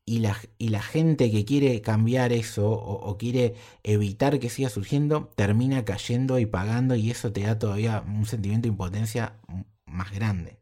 [0.05, 5.33] y la, y la gente que quiere cambiar eso o, quiere evitar que siga surgiendo
[5.37, 9.38] termina cayendo y pagando y eso te da todavía un sentimiento de impotencia
[9.87, 10.58] más grande.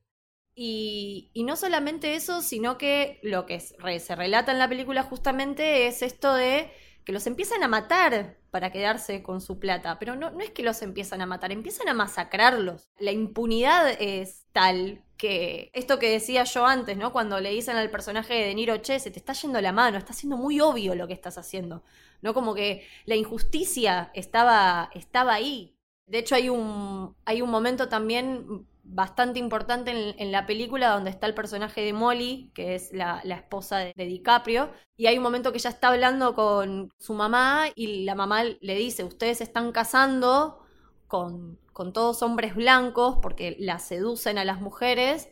[0.58, 6.00] Y, no solamente eso, sino que lo que se relata en la película justamente es
[6.00, 6.72] esto de
[7.04, 9.98] que los empiezan a matar para quedarse con su plata.
[9.98, 12.88] Pero no, no es que los empiezan a matar, empiezan a masacrarlos.
[12.98, 17.12] La impunidad es tal que esto que decía yo antes, ¿no?
[17.12, 20.14] Cuando le dicen al personaje de Niro, che, se te está yendo la mano, está
[20.14, 21.84] siendo muy obvio lo que estás haciendo.
[22.22, 22.32] ¿No?
[22.32, 25.76] Como que la injusticia estaba, estaba ahí.
[26.06, 31.26] De hecho, hay un, hay un momento también bastante importante en, la película donde está
[31.26, 35.58] el personaje de Molly, que es la, esposa de, DiCaprio, y hay un momento que
[35.58, 40.60] ella está hablando con su mamá y la mamá le dice, ustedes están casando
[41.06, 45.28] con, con todos hombres blancos porque la seducen a las mujeres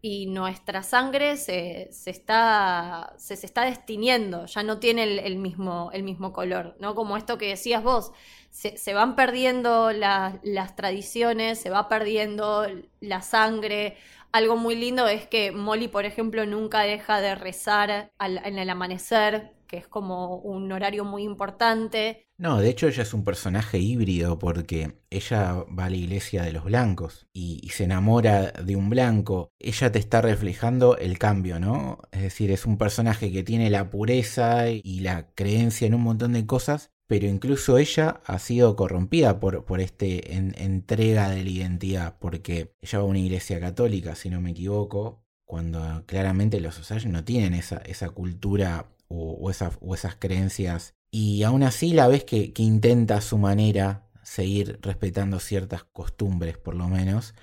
[0.00, 5.90] y nuestra sangre se, se está, se, se, está destiniendo, ya no tiene el, mismo,
[5.92, 6.94] el mismo color, ¿no?
[6.94, 8.12] Como esto que decías vos,
[8.50, 12.66] se, van perdiendo las tradiciones, se va perdiendo
[13.00, 13.96] la sangre.
[14.32, 19.52] Algo muy lindo es que Molly, por ejemplo, nunca deja de rezar en el amanecer,
[19.66, 22.24] que es como un horario muy importante.
[22.38, 26.52] No, de hecho ella es un personaje híbrido porque ella va a la iglesia de
[26.52, 29.50] los blancos y, y, se enamora de un blanco.
[29.58, 31.98] Ella te está reflejando el cambio, ¿no?
[32.12, 36.32] Es decir, es un personaje que tiene la pureza y la creencia en un montón
[36.32, 42.16] de cosas, pero incluso ella ha sido corrompida por, por este entrega de la identidad,
[42.20, 47.08] porque ella va a una iglesia católica, si no me equivoco, cuando claramente los Osage
[47.08, 52.52] no tienen esa, esa cultura o, o, esas creencias, y aún así la ves que,
[52.52, 57.34] que intenta a su manera seguir respetando ciertas costumbres, por lo menos,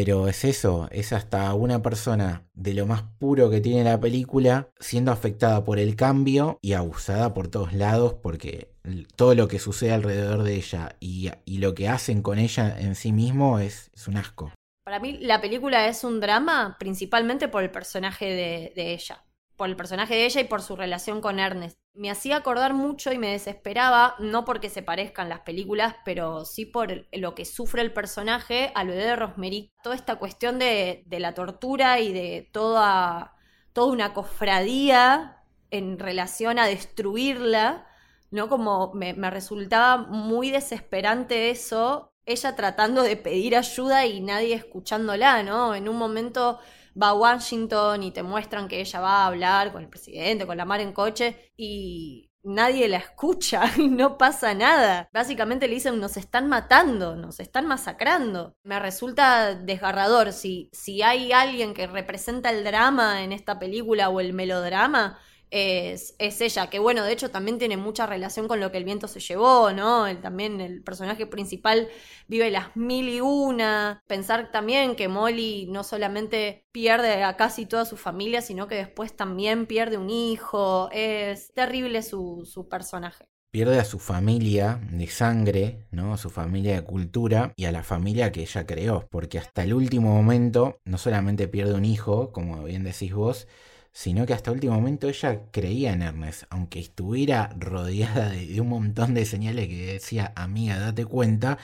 [0.00, 4.68] pero es eso, es hasta una persona de lo más puro que tiene la película
[4.78, 8.70] siendo afectada por el cambio y abusada por todos lados porque
[9.16, 13.10] todo lo que sucede alrededor de ella y, lo que hacen con ella en sí
[13.10, 14.52] mismo es, un asco.
[14.84, 19.24] Para mí la película es un drama principalmente por el personaje de ella
[19.58, 21.76] por el personaje de ella y por su relación con Ernest.
[21.92, 26.64] Me hacía acordar mucho y me desesperaba, no porque se parezcan las películas, pero sí
[26.64, 29.72] por lo que sufre el personaje al bebé de Rosemary.
[29.82, 33.34] Toda esta cuestión de, la tortura y de toda,
[33.72, 35.42] toda una cofradía
[35.72, 37.84] en relación a destruirla,
[38.30, 38.48] ¿no?
[38.48, 45.42] Como me, me resultaba muy desesperante eso, ella tratando de pedir ayuda y nadie escuchándola,
[45.42, 45.74] ¿no?
[45.74, 46.60] En un momento
[47.00, 50.56] va a Washington y te muestran que ella va a hablar con el presidente, con
[50.56, 55.08] la mar en coche, y nadie la escucha y no pasa nada.
[55.12, 58.56] Básicamente le dicen, nos están matando, nos están masacrando.
[58.62, 60.32] Me resulta desgarrador.
[60.32, 65.18] Si, si hay alguien que representa el drama en esta película o el melodrama,
[65.50, 69.08] es, ella, que bueno, de hecho también tiene mucha relación con lo que el viento
[69.08, 70.06] se llevó, ¿no?
[70.20, 71.88] también el personaje principal
[72.26, 74.02] vive las mil y una.
[74.06, 79.16] Pensar también que Molly no solamente pierde a casi toda su familia, sino que después
[79.16, 80.88] también pierde un hijo.
[80.92, 86.12] Es terrible su, su personaje pierde a su familia de sangre, ¿no?
[86.12, 89.74] A su familia de cultura y a la familia que ella creó, porque hasta el
[89.74, 93.48] último momento no solamente pierde un hijo, como bien decís vos,
[93.92, 99.14] sino que hasta último momento ella creía en Ernest, aunque estuviera rodeada de, un montón
[99.14, 101.58] de señales que decía, amiga, date cuenta,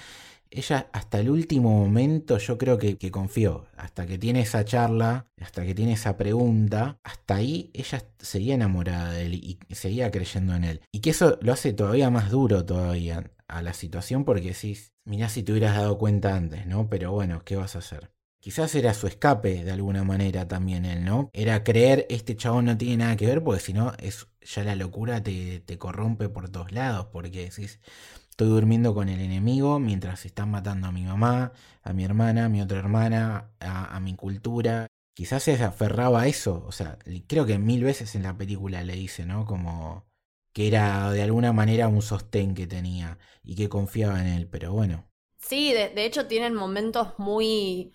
[0.51, 5.27] ella hasta el último momento yo creo que, que, confió, hasta que tiene esa charla,
[5.41, 10.55] hasta que tiene esa pregunta, hasta ahí ella seguía enamorada de él y seguía creyendo
[10.55, 10.81] en él.
[10.93, 15.29] Y que eso lo hace todavía más duro todavía a la situación porque decís, mirá
[15.29, 16.89] si te hubieras dado cuenta antes, ¿no?
[16.89, 18.13] Pero bueno, ¿qué vas a hacer?
[18.44, 21.30] Quizás era su escape de alguna manera también él, ¿no?
[21.33, 24.74] Era creer este chabón no tiene nada que ver porque si no es ya la
[24.74, 27.80] locura te, te corrompe por todos lados porque decís
[28.28, 32.48] estoy durmiendo con el enemigo mientras están matando a mi mamá, a mi hermana, a
[32.50, 34.88] mi otra hermana, a, mi cultura.
[35.14, 38.92] Quizás se aferraba a eso, o sea, creo que mil veces en la película le
[38.92, 39.46] dice, ¿no?
[39.46, 40.04] Como
[40.52, 44.74] que era de alguna manera un sostén que tenía y que confiaba en él, pero
[44.74, 45.07] bueno.
[45.38, 47.90] Sí, de, de hecho tienen momentos muy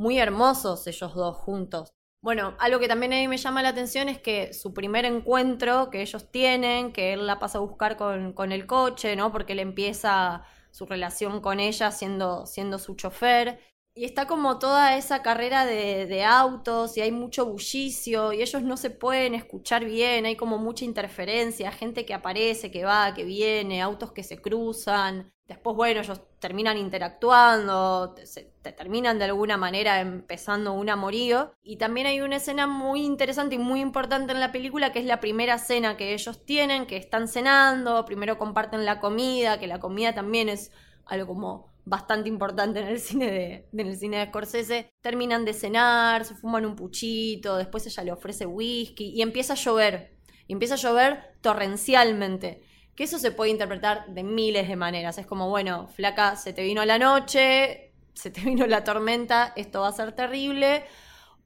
[0.00, 1.92] muy hermosos ellos dos juntos.
[2.22, 5.90] Bueno, algo que también a mí me llama la atención es que su primer encuentro
[5.90, 9.30] que ellos tienen, que él la pasa a buscar con, con el coche, ¿no?
[9.30, 13.60] Porque él empieza su relación con ella siendo, siendo su chofer.
[13.94, 18.62] Y está como toda esa carrera de, de, autos y hay mucho bullicio y ellos
[18.62, 23.24] no se pueden escuchar bien, hay como mucha interferencia, gente que aparece, que va, que
[23.24, 25.30] viene, autos que se cruzan.
[25.50, 31.52] Después, bueno, ellos terminan interactuando, se, terminan de alguna manera empezando un amorío.
[31.60, 35.06] Y también hay una escena muy interesante y muy importante en la película, que es
[35.06, 39.80] la primera cena que ellos tienen, que están cenando, primero comparten la comida, que la
[39.80, 40.70] comida también es
[41.04, 44.92] algo como bastante importante en el cine de, en el cine de Scorsese.
[45.00, 49.56] Terminan de cenar, se fuman un puchito, después ella le ofrece whisky y empieza a
[49.56, 50.16] llover.
[50.46, 52.62] Empieza a llover torrencialmente
[53.00, 55.16] que eso se puede interpretar de miles de maneras.
[55.16, 59.80] Es como, bueno, flaca, se te vino la noche, se te vino la tormenta, esto
[59.80, 60.84] va a ser terrible.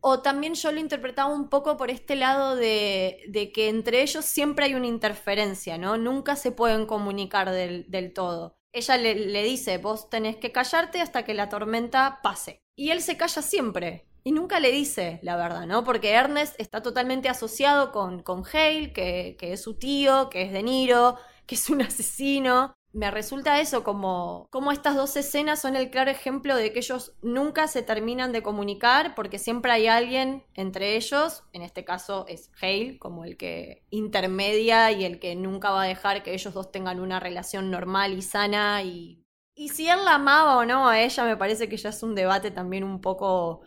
[0.00, 4.24] O también yo lo interpretaba un poco por este lado de, de que entre ellos
[4.24, 5.96] siempre hay una interferencia, ¿no?
[5.96, 8.56] Nunca se pueden comunicar del, del todo.
[8.72, 12.64] Ella le, le, dice, vos tenés que callarte hasta que la tormenta pase.
[12.74, 14.08] Y él se calla siempre.
[14.24, 15.84] Y nunca le dice la verdad, ¿no?
[15.84, 20.52] Porque Ernest está totalmente asociado con, con Hale, que, que es su tío, que es
[20.52, 22.74] De Niro, que es un asesino.
[22.92, 27.12] Me resulta eso como, como estas dos escenas son el claro ejemplo de que ellos
[27.22, 32.52] nunca se terminan de comunicar porque siempre hay alguien entre ellos, en este caso es
[32.62, 36.70] Hale, como el que intermedia y el que nunca va a dejar que ellos dos
[36.70, 39.24] tengan una relación normal y sana y,
[39.56, 42.14] y si él la amaba o no a ella me parece que ya es un
[42.14, 43.62] debate también un poco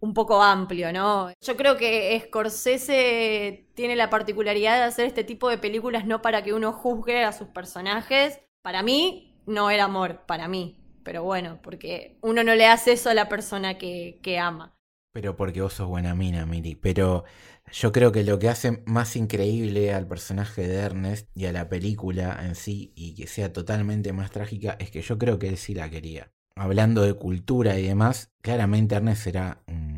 [0.00, 1.32] un poco amplio, ¿no?
[1.40, 6.42] Yo creo que Scorsese tiene la particularidad de hacer este tipo de películas no para
[6.42, 8.40] que uno juzgue a sus personajes.
[8.62, 10.76] Para mí, no era amor, para mí.
[11.02, 14.74] Pero bueno, porque uno no le hace eso a la persona que, que ama.
[15.12, 16.74] Pero porque vos sos buena mina, Miri.
[16.74, 17.24] Pero
[17.72, 21.68] yo creo que lo que hace más increíble al personaje de Ernest y a la
[21.68, 25.56] película en sí, y que sea totalmente más trágica, es que yo creo que él
[25.56, 29.88] sí la quería hablando de cultura y demás, claramente Ernest era un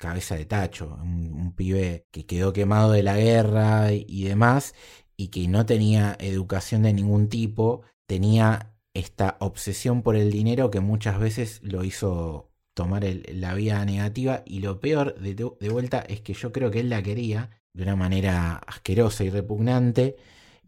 [0.00, 4.74] cabeza de tacho, un, pibe que quedó quemado de la guerra y, demás,
[5.16, 10.80] y que no tenía educación de ningún tipo, tenía esta obsesión por el dinero que
[10.80, 16.22] muchas veces lo hizo tomar la vía negativa y lo peor de, de vuelta es
[16.22, 20.16] que yo creo que él la quería de una manera asquerosa y repugnante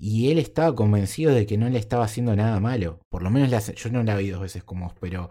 [0.04, 2.98] y él estaba convencido de que no le estaba haciendo nada malo.
[3.08, 5.30] Por lo menos yo no la vi dos veces como vos, pero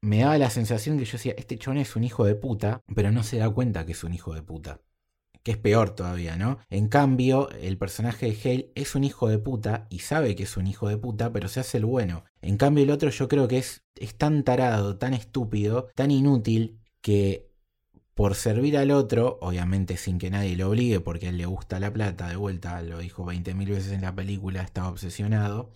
[0.00, 3.10] me daba la sensación que yo decía, este chon es un hijo de puta, pero
[3.10, 4.80] no se da cuenta que es un hijo de puta.
[5.42, 6.58] Que es peor todavía, ¿no?
[6.70, 10.56] En cambio, el personaje de Hale es un hijo de puta y sabe que es
[10.56, 12.24] un hijo de puta, pero se hace el bueno.
[12.42, 16.78] En cambio, el otro yo creo que es, es tan tarado, tan estúpido, tan inútil,
[17.00, 17.45] que
[18.16, 21.80] por servir al otro, obviamente sin que nadie lo obligue, porque a él le gusta
[21.80, 25.70] la plata, de vuelta, lo dijo 20.000 veces en la película, estaba obsesionado,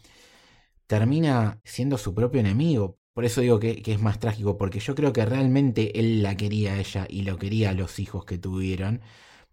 [0.86, 2.99] termina siendo su propio enemigo.
[3.14, 6.74] Por eso digo que, es más trágico, porque yo creo que realmente él la quería
[6.74, 9.03] a ella y lo quería a los hijos que tuvieron,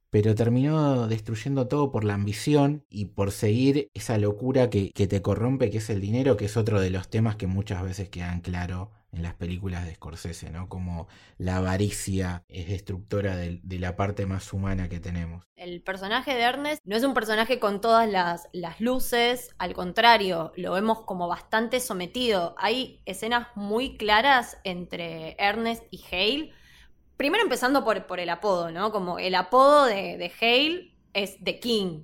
[0.10, 5.22] pero terminó destruyendo todo por la ambición y por seguir esa locura que, que te
[5.22, 8.42] corrompe, que es el dinero, que es otro de los temas que muchas veces quedan
[8.42, 10.68] claro en las películas de Scorsese, ¿no?
[10.68, 15.44] Como la avaricia es destructora de, la parte más humana que tenemos.
[15.56, 18.48] El personaje de Ernest no es un personaje con todas las,
[18.80, 22.56] luces, al contrario, lo vemos como bastante sometido.
[22.58, 26.52] Hay escenas muy claras entre Ernest y Hale.
[27.16, 28.92] Primero empezando por, el apodo, ¿no?
[28.92, 32.04] Como el apodo de, de Hale es The King.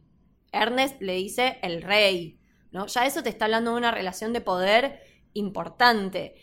[0.52, 2.40] Ernest le dice el rey,
[2.72, 2.88] ¿no?
[2.88, 5.02] Ya eso te está hablando de una relación de poder
[5.34, 6.36] importante.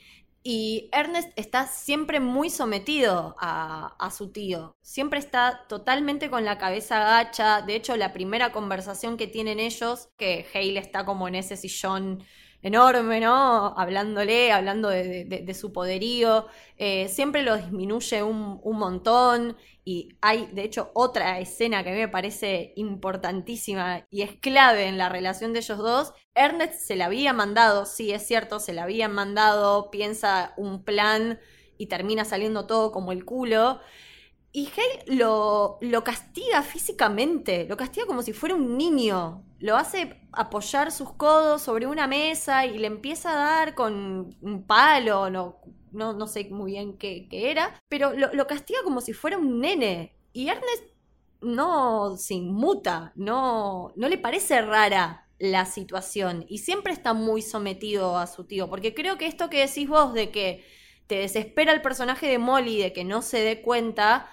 [0.42, 4.76] Y Ernest está siempre muy sometido a, su tío.
[4.80, 7.60] Siempre está totalmente con la cabeza gacha.
[7.60, 12.24] De hecho, la primera conversación que tienen ellos, que Hale está como en ese sillón
[12.62, 13.74] enorme, ¿no?
[13.76, 16.46] Hablándole, hablando de, su poderío,
[16.76, 21.92] eh, siempre lo disminuye un, un, montón y hay, de hecho, otra escena que a
[21.92, 26.12] mí me parece importantísima y es clave en la relación de ellos dos.
[26.34, 31.40] Ernest se la había mandado, sí, es cierto, se la habían mandado, piensa un plan
[31.78, 33.80] y termina saliendo todo como el culo.
[34.52, 39.44] Y Hale lo, lo castiga físicamente, lo castiga como si fuera un niño.
[39.60, 44.66] Lo hace apoyar sus codos sobre una mesa y le empieza a dar con un
[44.66, 45.60] palo, no,
[45.92, 50.16] no, sé muy bien qué, era, pero lo, lo, castiga como si fuera un nene.
[50.32, 50.84] Y Ernest
[51.40, 58.18] no se inmuta, no, no le parece rara la situación y siempre está muy sometido
[58.18, 60.64] a su tío, porque creo que esto que decís vos de que
[61.06, 64.30] te desespera el personaje de Molly de que no se dé cuenta,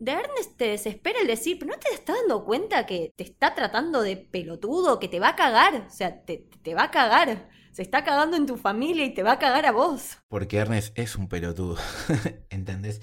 [0.00, 3.54] de Ernest te desespera el decir, pero no te estás dando cuenta que te está
[3.54, 7.50] tratando de pelotudo, que te va a cagar, o sea, te, te va a cagar.
[7.70, 10.18] Se está cagando en tu familia y te va a cagar a vos.
[10.28, 11.76] Porque Ernest es un pelotudo,
[12.50, 13.00] ¿entendés?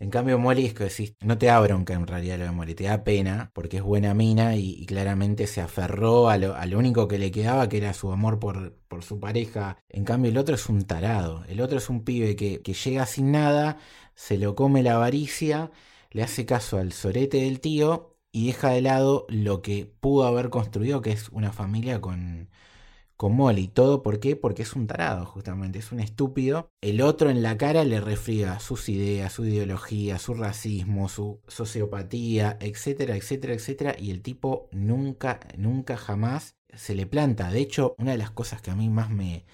[0.00, 2.74] En cambio, Molly es que decís, no te da bronca en realidad lo de Molly,
[2.74, 7.18] te da pena porque es buena mina y, claramente se aferró a lo, único que
[7.18, 9.76] le quedaba, que era su amor por, por, su pareja.
[9.88, 13.06] En cambio, el otro es un tarado, el otro es un pibe que, que llega
[13.06, 13.76] sin nada,
[14.14, 15.70] se lo come la avaricia
[16.10, 20.50] le hace caso al sorete del tío y deja de lado lo que pudo haber
[20.50, 22.50] construido, que es una familia con,
[23.16, 23.68] con Molly.
[23.68, 24.36] ¿Todo por qué?
[24.36, 26.70] Porque es un tarado, justamente, es un estúpido.
[26.80, 32.56] El otro en la cara le refriega sus ideas, su ideología, su racismo, su sociopatía,
[32.60, 33.96] etcétera, etcétera, etcétera.
[33.98, 37.50] Y el tipo nunca, nunca jamás se le planta.
[37.50, 39.46] De hecho, una de las cosas que a mí más me,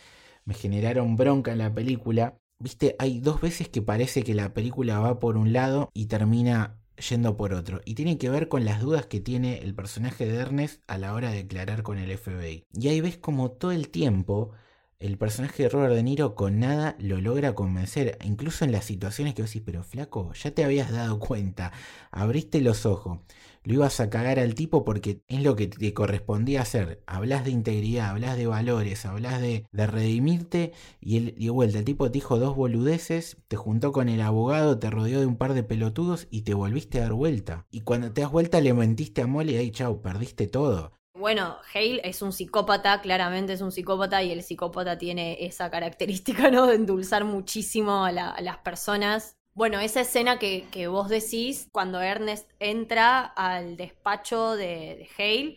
[0.44, 4.98] me generaron bronca en la película Viste, hay dos veces que parece que la película
[4.98, 6.78] va por un lado y termina
[7.08, 7.80] yendo por otro.
[7.84, 11.14] Y tiene que ver con las dudas que tiene el personaje de Ernest a la
[11.14, 12.66] hora de declarar con el FBI.
[12.72, 14.52] Y ahí ves como todo el tiempo
[15.00, 18.16] el personaje de Robert De Niro con nada lo logra convencer.
[18.24, 21.72] Incluso en las situaciones que vos decís, pero flaco, ya te habías dado cuenta,
[22.10, 23.18] abriste los ojos
[23.64, 27.02] lo ibas a cagar al tipo porque es lo que te correspondía hacer.
[27.06, 32.06] Hablas de integridad, hablas de valores, hablas de, redimirte y, el, y vuelta, el tipo
[32.06, 35.62] te dijo dos boludeces, te juntó con el abogado, te rodeó de un par de
[35.62, 37.66] pelotudos y te volviste a dar vuelta.
[37.70, 40.92] Y cuando te das vuelta le mentiste a Molly y ahí, chau, perdiste todo.
[41.16, 46.50] Bueno, Hale es un psicópata, claramente es un psicópata y el psicópata tiene esa característica,
[46.50, 46.66] ¿no?
[46.66, 49.36] De endulzar muchísimo a las personas.
[49.54, 55.56] Bueno, esa escena que, vos decís, cuando Ernest entra al despacho de, Hale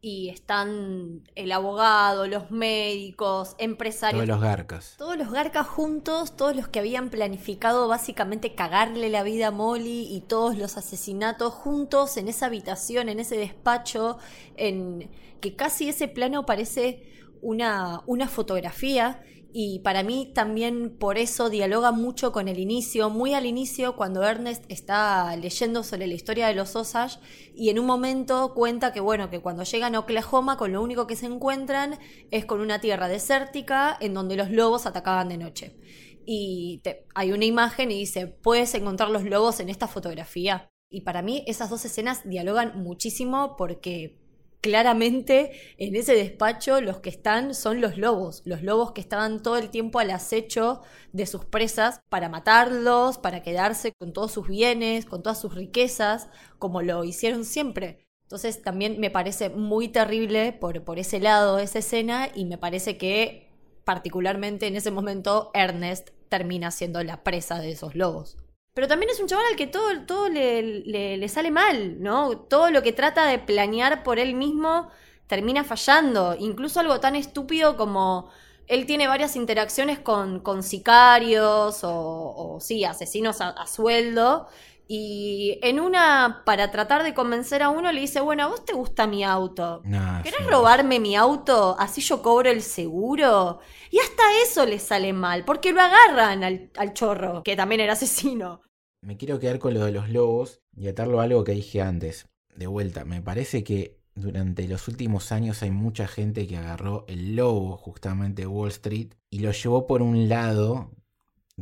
[0.00, 4.24] y están el abogado, los médicos, empresarios.
[4.24, 4.94] Todos los garcas.
[4.96, 10.06] Todos los garcas juntos, todos los que habían planificado básicamente cagarle la vida a Molly
[10.08, 14.18] y todos los asesinatos juntos en esa habitación, en ese despacho,
[14.56, 17.02] en que casi ese plano parece
[17.40, 19.20] una, una fotografía
[19.54, 24.22] y para mí también por eso dialoga mucho con el inicio, muy al inicio cuando
[24.22, 27.18] Ernest está leyendo sobre la historia de los Osage
[27.54, 31.06] y en un momento cuenta que bueno, que cuando llegan a Oklahoma con lo único
[31.06, 31.98] que se encuentran
[32.30, 35.76] es con una tierra desértica en donde los lobos atacaban de noche.
[36.24, 36.80] Y
[37.14, 40.70] hay una imagen y dice, puedes encontrar los lobos en esta fotografía.
[40.88, 44.21] Y para mí esas dos escenas dialogan muchísimo porque
[44.62, 49.58] claramente en ese despacho los que están son los lobos, los lobos que estaban todo
[49.58, 50.80] el tiempo al acecho
[51.12, 56.28] de sus presas para matarlos, para quedarse con todos sus bienes, con todas sus riquezas,
[56.58, 58.06] como lo hicieron siempre.
[58.22, 62.96] Entonces también me parece muy terrible por, por ese lado esa escena y me parece
[62.96, 63.50] que
[63.84, 68.41] particularmente en ese momento Ernest termina siendo la presa de esos lobos.
[68.74, 72.38] Pero también es un chaval al que todo, todo le, le, sale mal, ¿no?
[72.38, 74.88] Todo lo que trata de planear por él mismo
[75.26, 76.34] termina fallando.
[76.38, 78.30] Incluso algo tan estúpido como
[78.68, 84.48] él tiene varias interacciones con, con sicarios o, sí, asesinos a, sueldo.
[84.94, 88.74] Y en una, para tratar de convencer a uno, le dice, bueno, ¿a vos te
[88.74, 89.80] gusta mi auto?
[89.86, 90.44] No, ¿Querés sí.
[90.44, 91.74] robarme mi auto?
[91.78, 93.60] Así yo cobro el seguro.
[93.90, 97.94] Y hasta eso le sale mal, porque lo agarran al, al chorro, que también era
[97.94, 98.60] asesino.
[99.00, 102.26] Me quiero quedar con lo de los lobos y atarlo a algo que dije antes.
[102.54, 107.34] De vuelta, me parece que durante los últimos años hay mucha gente que agarró el
[107.34, 110.90] lobo justamente Wall Street y lo llevó por un lado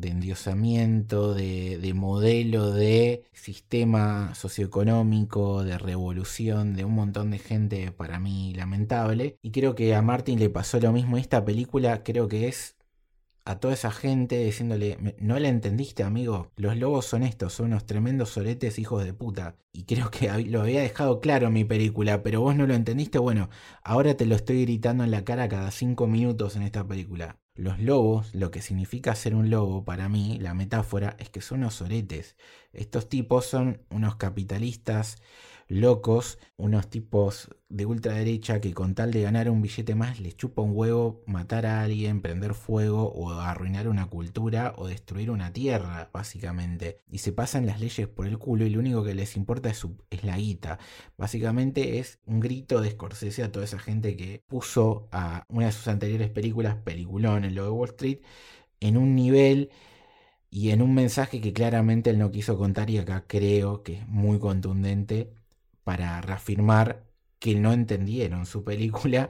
[0.01, 7.93] de endiosamiento, de, de modelo de sistema socioeconómico, de revolución, de un montón de gente
[7.93, 9.37] para mí lamentable.
[9.43, 11.17] Y creo que a Martin le pasó lo mismo.
[11.19, 12.77] Esta película creo que es
[13.51, 17.67] a toda esa gente diciéndole, "Me- no la entendiste amigo, los lobos son estos, son
[17.67, 19.57] unos tremendos soletes hijos de puta.
[19.73, 23.19] Y creo que lo había dejado claro en mi película, pero vos no lo entendiste,
[23.19, 23.51] bueno,
[23.85, 27.39] ahora te lo estoy gritando en la cara cada cinco minutos en esta película.
[27.55, 31.59] Los lobos, lo que significa ser un lobo para mí, la metáfora, es que son
[31.61, 32.37] unos soletes.
[32.73, 35.17] Estos tipos son unos capitalistas
[35.71, 40.63] locos, unos tipos de ultraderecha que con tal de ganar un billete más les chupa
[40.63, 46.11] un huevo matar a alguien, prender fuego o arruinar una cultura o destruir una tierra,
[46.13, 46.99] básicamente.
[47.11, 49.79] Y se pasan las leyes por el culo y lo único que les importa es,
[49.79, 50.79] su- la guita.
[51.17, 55.73] Básicamente es un grito de Scorsese a toda esa gente que puso a una de
[55.73, 58.19] sus anteriores películas, peliculón, en lo de Wall Street,
[58.81, 59.71] en un nivel
[60.51, 64.09] y en un mensaje que claramente él no quiso contar y acá creo que es
[64.09, 65.33] muy contundente
[65.85, 67.07] para reafirmar
[67.39, 69.29] que no entendieron su película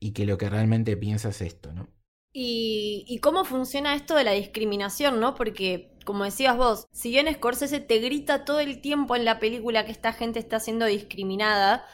[0.00, 1.88] y que lo que realmente piensa es esto, ¿no?
[2.32, 5.34] Y, y cómo funciona esto de la discriminación, ¿no?
[5.34, 9.84] Porque, como decías vos, si bien Scorsese te grita todo el tiempo en la película
[9.84, 11.84] que esta gente está siendo discriminada,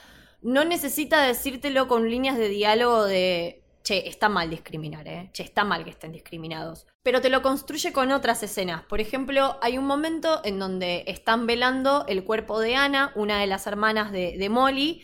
[0.43, 5.31] no necesita decírtelo con líneas de diálogo de, che, está mal discriminar, ¿eh?
[5.33, 6.87] Che, está mal que estén discriminados.
[7.05, 8.83] Pero te lo construye con otras escenas.
[8.83, 13.47] Por ejemplo, hay un momento en donde están velando el cuerpo de Ana, una de
[13.47, 15.03] las hermanas de, Molly,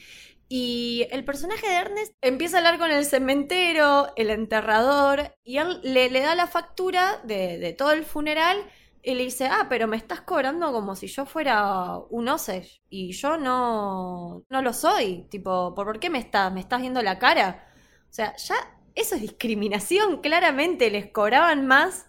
[0.49, 5.80] y el personaje de Ernest empieza a hablar con el cementero, el enterrador, y él
[5.85, 8.59] le, da la factura de, todo el funeral
[9.01, 13.12] y le dice, ah, pero me estás cobrando como si yo fuera un Osage y
[13.12, 15.28] yo no, no lo soy.
[15.30, 17.68] Tipo, ¿por, por qué me estás, me estás viendo la cara?
[18.12, 18.56] O sea, ya
[18.94, 22.06] eso es discriminación, claramente les cobraban más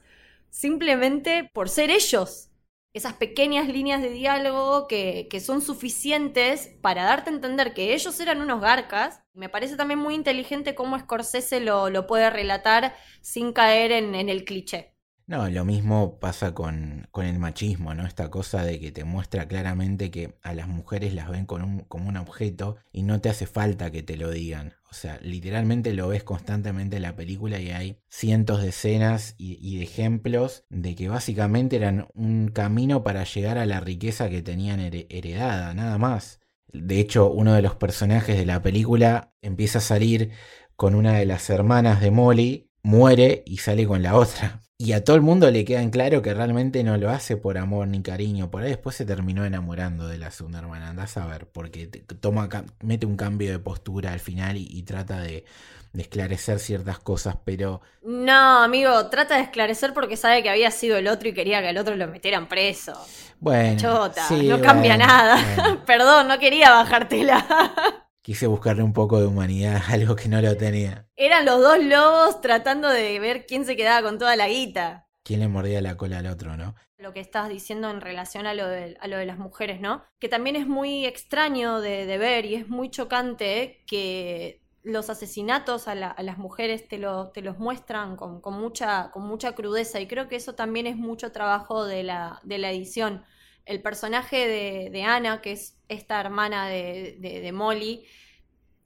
[0.50, 2.50] simplemente por ser ellos
[2.94, 8.20] esas pequeñas líneas de diálogo que, que son suficientes para darte a entender que ellos
[8.22, 9.22] eran unos garcas.
[9.34, 14.30] Me parece también muy inteligente cómo Scorsese lo, lo puede relatar sin caer en, en
[14.30, 14.93] el cliché.
[15.26, 18.06] No, lo mismo pasa con, con el machismo, ¿no?
[18.06, 21.80] Esta cosa de que te muestra claramente que a las mujeres las ven con un-
[21.82, 24.74] como un objeto y no te hace falta que te lo digan.
[24.92, 29.78] O sea, literalmente lo ves constantemente en la película y hay cientos de escenas y,
[29.78, 34.80] de ejemplos de que básicamente eran un camino para llegar a la riqueza que tenían
[34.82, 36.42] here- heredada, nada más.
[36.68, 40.32] De hecho, uno de los personajes de la película empieza a salir
[40.76, 44.63] con una de las hermanas de Molly, muere y sale con la otra.
[44.84, 47.58] Y a todo el mundo le queda en claro que realmente no lo hace por
[47.58, 48.52] amor ni cariño.
[48.52, 50.90] Por ahí después se terminó enamorando de la segunda hermana.
[50.90, 51.88] Andás a ver, porque
[52.20, 52.50] toma,
[52.82, 55.46] mete un cambio de postura al final y, y trata de,
[55.94, 57.38] de esclarecer ciertas cosas.
[57.46, 61.62] Pero No, amigo, trata de esclarecer porque sabe que había sido el otro y quería
[61.62, 62.94] que al otro lo metieran preso.
[63.40, 65.38] bueno, Chota, sí, no cambia nada.
[65.38, 65.82] bueno.
[65.86, 68.03] Perdón, no quería bajártela.
[68.24, 71.08] Quise buscarle un poco de humanidad, algo que no lo tenía.
[71.16, 75.08] Eran los dos lobos tratando de ver quién se quedaba con toda la guita.
[75.24, 76.74] ¿Quién le mordía la cola al otro, no?
[76.98, 80.06] lo que estás diciendo en relación a lo de, a lo de las mujeres, ¿no?
[80.20, 85.90] Que también es muy extraño de, de ver y es muy chocante que los asesinatos
[85.90, 89.52] a, la- a las mujeres te, lo- te los muestran con, con mucha, con mucha
[89.54, 93.26] crudeza y creo que eso también es mucho trabajo de la, de la edición.
[93.66, 98.06] El personaje de, de Ana, que es esta hermana de, de- Molly,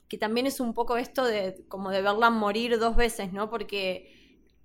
[0.08, 3.50] que también es un poco esto de como de verla morir dos veces, ¿no?
[3.50, 4.14] Porque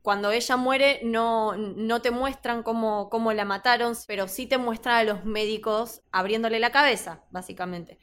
[0.02, 4.96] cuando ella muere no, no te muestran cómo, cómo la mataron, pero sí te muestran
[4.96, 7.98] a los médicos abriéndole la cabeza, básicamente.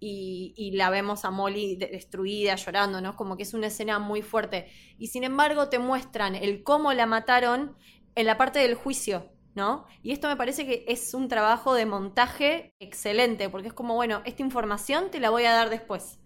[0.00, 3.16] Y, y la vemos a Molly de- destruida, llorando, ¿no?
[3.16, 4.68] Como que es una escena muy fuerte.
[4.98, 7.76] Y sin embargo te muestran el cómo la mataron
[8.14, 9.86] en la parte del juicio, ¿no?
[10.02, 14.22] Y esto me parece que es un trabajo de montaje excelente, porque es como, bueno,
[14.24, 16.18] esta información te la voy a dar después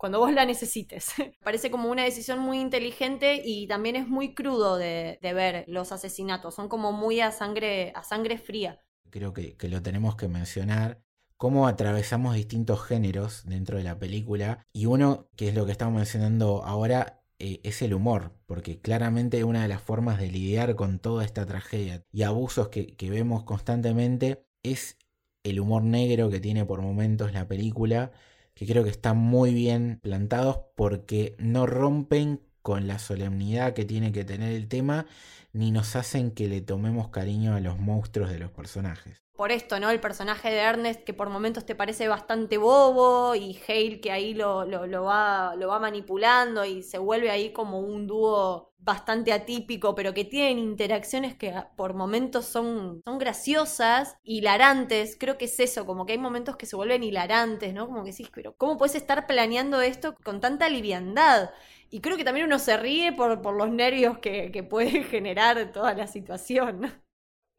[0.00, 1.12] cuando vos la necesites.
[1.44, 6.54] Parece como una decisión muy inteligente y también es muy crudo de, ver los asesinatos.
[6.54, 8.80] Son como muy a sangre, a sangre fría.
[9.10, 11.02] creo que, que lo tenemos que mencionar,
[11.36, 15.94] cómo atravesamos distintos géneros dentro de la película y uno, que es lo que estamos
[15.94, 20.98] mencionando ahora, eh, es el humor, porque claramente una de las formas de lidiar con
[20.98, 24.98] toda esta tragedia y abusos que, que vemos constantemente es
[25.42, 28.12] el humor negro que tiene por momentos la película,
[28.54, 34.12] que creo que están muy bien plantados porque no rompen con la solemnidad que tiene
[34.12, 35.06] que tener el tema,
[35.52, 39.80] ni nos hacen que le tomemos cariño a los monstruos de los personajes por esto,
[39.80, 39.88] ¿no?
[39.88, 44.34] El personaje de Ernest que por momentos te parece bastante bobo y Hale que ahí
[44.34, 49.94] lo, lo, va, lo va manipulando y se vuelve ahí como un dúo bastante atípico,
[49.94, 55.86] pero que tienen interacciones que por momentos son, son graciosas, hilarantes, creo que es eso,
[55.86, 57.86] como que hay momentos que se vuelven hilarantes, ¿no?
[57.86, 61.48] Como que sí, pero ¿cómo puedes estar planeando esto con tanta liviandad?
[61.88, 65.72] Y creo que también uno se ríe por, por los nervios que, que puede generar
[65.72, 66.92] toda la situación.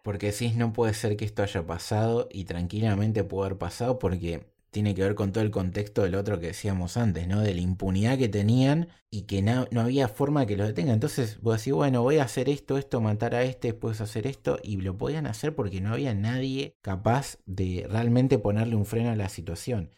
[0.04, 4.52] Porque sí, no puede ser que esto haya pasado y tranquilamente puede haber pasado porque
[4.72, 7.42] tiene que ver con todo el contexto del otro que decíamos antes, ¿no?
[7.42, 10.94] De la impunidad que tenían y que no, había forma que lo detenga.
[10.94, 14.60] Entonces vos decís, bueno, voy a hacer esto, esto, matar a este, después hacer esto,
[14.64, 19.16] y lo podían hacer porque no había nadie capaz de realmente ponerle un freno a
[19.16, 19.92] la situación.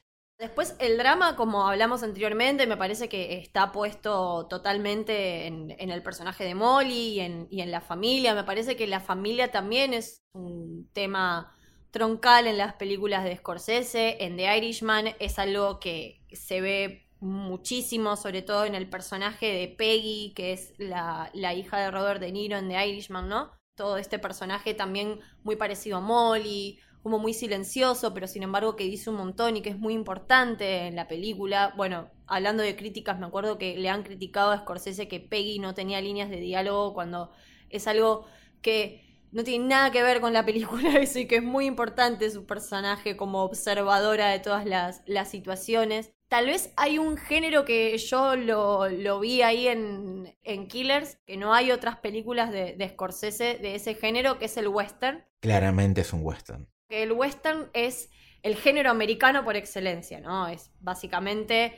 [0.44, 6.44] Después el drama, como hablamos anteriormente, me parece que está puesto totalmente en, el personaje
[6.44, 7.18] de Molly
[7.50, 8.36] y en, la familia.
[8.36, 11.56] Me parece que la familia también es un tema
[11.91, 14.18] troncal en las películas de Scorsese.
[14.20, 19.70] En The Irishman es algo que se ve muchísimo, sobre todo en el personaje de
[19.70, 23.54] Peggy, que es la, la hija de Robert De Niro en The Irishman, ¿no?
[23.78, 28.86] Todo este personaje también muy parecido a Molly como muy silencioso, pero sin embargo que
[28.86, 31.74] dice un montón y que es muy importante en la película.
[31.76, 35.74] Bueno, hablando de críticas, me acuerdo que le han criticado a Scorsese que Peggy no
[35.74, 37.32] tenía líneas de diálogo cuando
[37.70, 38.26] es algo
[38.62, 42.30] que no tiene nada que ver con la película eso y que es muy importante
[42.30, 46.14] su personaje como observadora de todas las, las situaciones.
[46.30, 51.36] Tal vez hay un género que yo lo, lo vi ahí en, en, Killers, que
[51.36, 55.26] no hay otras películas de, de Scorsese de ese género, que es el western.
[55.41, 58.09] Claramente es un western el western es
[58.41, 60.47] el género americano por excelencia, ¿no?
[60.47, 61.75] Es básicamente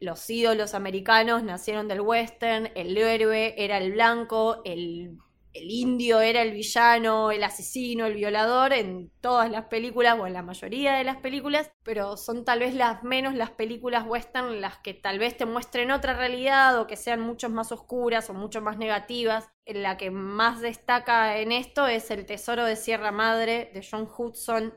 [0.00, 5.18] los ídolos americanos nacieron del western, el héroe era el blanco, el,
[5.64, 10.42] indio era el villano, el asesino, el violador en todas las películas o en la
[10.42, 14.94] mayoría de las películas, pero son tal vez las menos las películas western las que
[14.94, 18.78] tal vez te muestren otra realidad o que sean mucho más oscuras o mucho más
[18.78, 24.08] negativas la que más destaca en esto es El Tesoro de Sierra Madre de John
[24.16, 24.74] Hudson.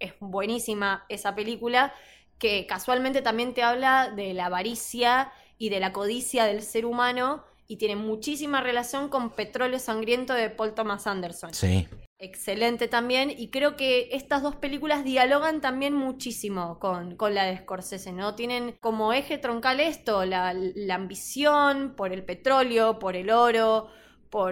[0.00, 1.94] Es buenísima esa película
[2.38, 7.44] que casualmente también te habla de la avaricia y de la codicia del ser humano
[7.72, 11.54] y tiene muchísima relación con Petróleo Sangriento de Paul Thomas Anderson.
[11.54, 11.88] Sí.
[12.18, 17.56] Excelente también, y creo que estas dos películas dialogan también muchísimo con, con la de
[17.56, 18.34] Scorsese, ¿no?
[18.34, 23.88] Tienen como eje troncal esto, la, la ambición por el petróleo, por el oro,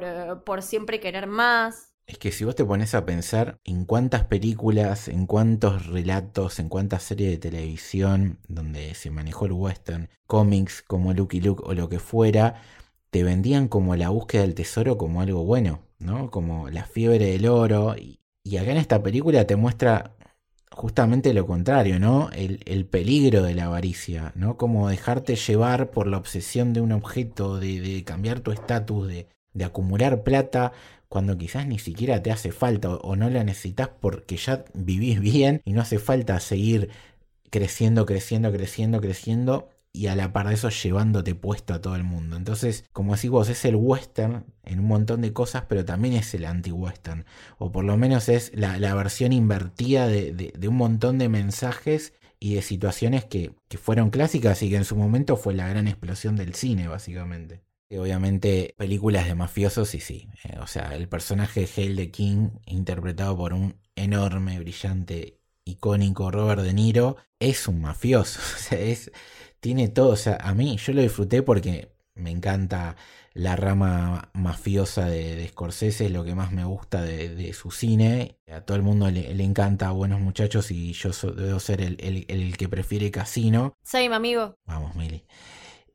[0.02, 1.92] eh, por, siempre querer más.
[2.06, 6.70] Es que si vos te pones a pensar en cuántas películas, en cuántos relatos, en
[6.70, 11.90] cuántas series de televisión donde se manejó el western, cómics como Lucky Luke o lo
[11.90, 12.62] que fuera,
[13.10, 16.30] te vendían como la búsqueda del tesoro como algo bueno, ¿no?
[16.30, 17.96] Como la fiebre del oro.
[17.96, 18.18] Y,
[18.56, 20.16] acá en esta película te muestra
[20.70, 22.30] justamente lo contrario, ¿no?
[22.32, 24.56] El, el, peligro de la avaricia, ¿no?
[24.56, 29.28] Como dejarte llevar por la obsesión de un objeto, de, de cambiar tu estatus, de,
[29.52, 30.72] de acumular plata
[31.08, 35.60] cuando quizás ni siquiera te hace falta o, no la necesitas porque ya vivís bien
[35.64, 36.90] y no hace falta seguir
[37.50, 42.04] creciendo, creciendo, creciendo, creciendo y a la par de eso llevándote puesto a todo el
[42.04, 42.36] mundo.
[42.36, 46.32] Entonces, como decís vos, es el western en un montón de cosas, pero también es
[46.34, 47.24] el anti-western.
[47.58, 52.62] O por lo menos es la, versión invertida de, un montón de mensajes y de
[52.62, 56.54] situaciones que, que fueron clásicas y que en su momento fue la gran explosión del
[56.54, 57.62] cine, básicamente.
[57.92, 60.28] Obviamente, películas de mafiosos, y sí.
[60.44, 65.39] Eh, o sea, el personaje de Hale de King, interpretado por un enorme, brillante,
[65.70, 68.40] icónico Robert De Niro, es un mafioso.
[68.56, 69.10] O sea, es,
[69.60, 70.10] tiene todo.
[70.10, 72.96] O sea, a mí yo lo disfruté porque me encanta
[73.32, 78.38] la rama mafiosa de, Scorsese, es lo que más me gusta de, su cine.
[78.48, 82.56] A todo el mundo le, encanta Buenos Muchachos y yo debo ser el, el, el
[82.56, 83.74] que prefiere Casino.
[83.82, 84.56] Same, amigo.
[84.66, 85.24] Vamos, Mili.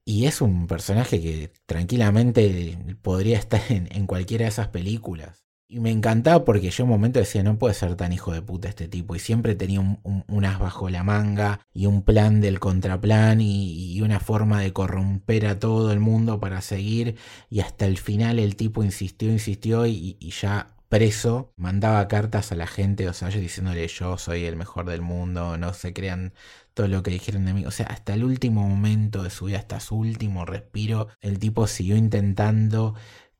[0.07, 5.45] Y es un personaje que tranquilamente podría estar en, cualquiera de esas películas.
[5.68, 8.41] Y me encantaba porque yo en un momento decía, no puede ser tan hijo de
[8.41, 9.16] puta este tipo.
[9.16, 14.20] Y siempre tenía un, as bajo la manga y un plan del contraplan y, una
[14.20, 17.16] forma de corromper a todo el mundo para seguir.
[17.49, 22.55] Y hasta el final el tipo insistió, insistió y, y ya preso, mandaba cartas a
[22.55, 26.34] la gente, o sea, yo diciéndole yo soy el mejor del mundo, no se crean
[26.74, 27.66] todo lo que dijeron de mí.
[27.66, 31.68] O sea, hasta el último momento de su vida, hasta su último respiro, el tipo
[31.68, 32.95] siguió intentando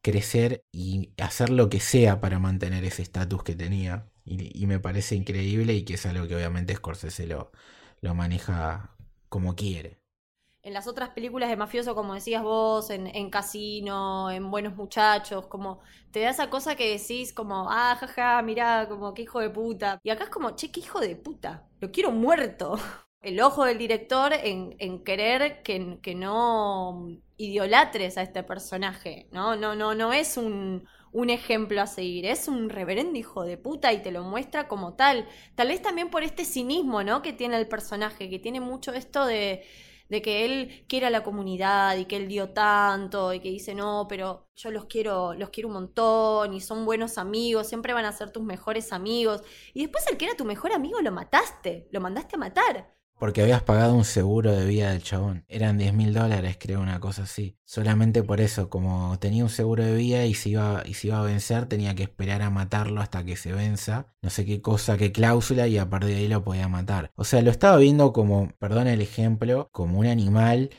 [0.06, 4.08] crecer y hacer lo que sea para mantener ese estatus que tenía.
[4.24, 7.52] Y, me parece increíble y que es algo que obviamente Scorsese lo,
[8.02, 8.96] lo maneja
[9.30, 10.00] como quiere.
[10.62, 15.48] En las otras películas de mafioso, como decías vos, en, en, Casino, en Buenos Muchachos,
[15.48, 15.80] como
[16.12, 20.00] te da esa cosa que decís como, ah, jaja, mirá, como qué hijo de puta.
[20.04, 22.78] Y acá es como, che, qué hijo de puta, lo quiero muerto.
[23.22, 29.56] El ojo del director en, en querer que, que no idolatres a este personaje, ¿no?
[29.56, 33.94] No, no, no es un, un ejemplo a seguir, es un reverendo hijo de puta
[33.94, 35.28] y te lo muestra como tal.
[35.56, 37.22] Tal vez también por este cinismo, ¿no?
[37.22, 39.64] Que tiene el personaje, que tiene mucho esto de,
[40.10, 43.74] de que él quiere a la comunidad y que él dio tanto y que dice,
[43.76, 48.06] no, pero yo los quiero, los quiero un montón y son buenos amigos, siempre van
[48.06, 49.42] a ser tus mejores amigos.
[49.74, 52.95] Y después el que era tu mejor amigo lo mataste, lo mandaste a matar.
[53.18, 55.46] Porque habías pagado un seguro de vida del chabón.
[55.48, 57.58] Eran 10 mil dólares, creo, una cosa así.
[57.64, 61.20] Solamente por eso, como tenía un seguro de vida y se, iba, y se iba
[61.20, 64.08] a vencer, tenía que esperar a matarlo hasta que se venza.
[64.22, 67.12] No sé qué cosa, qué cláusula, y a partir de ahí lo podía matar.
[67.16, 70.72] O sea, lo estaba viendo como, perdón el ejemplo, como un animal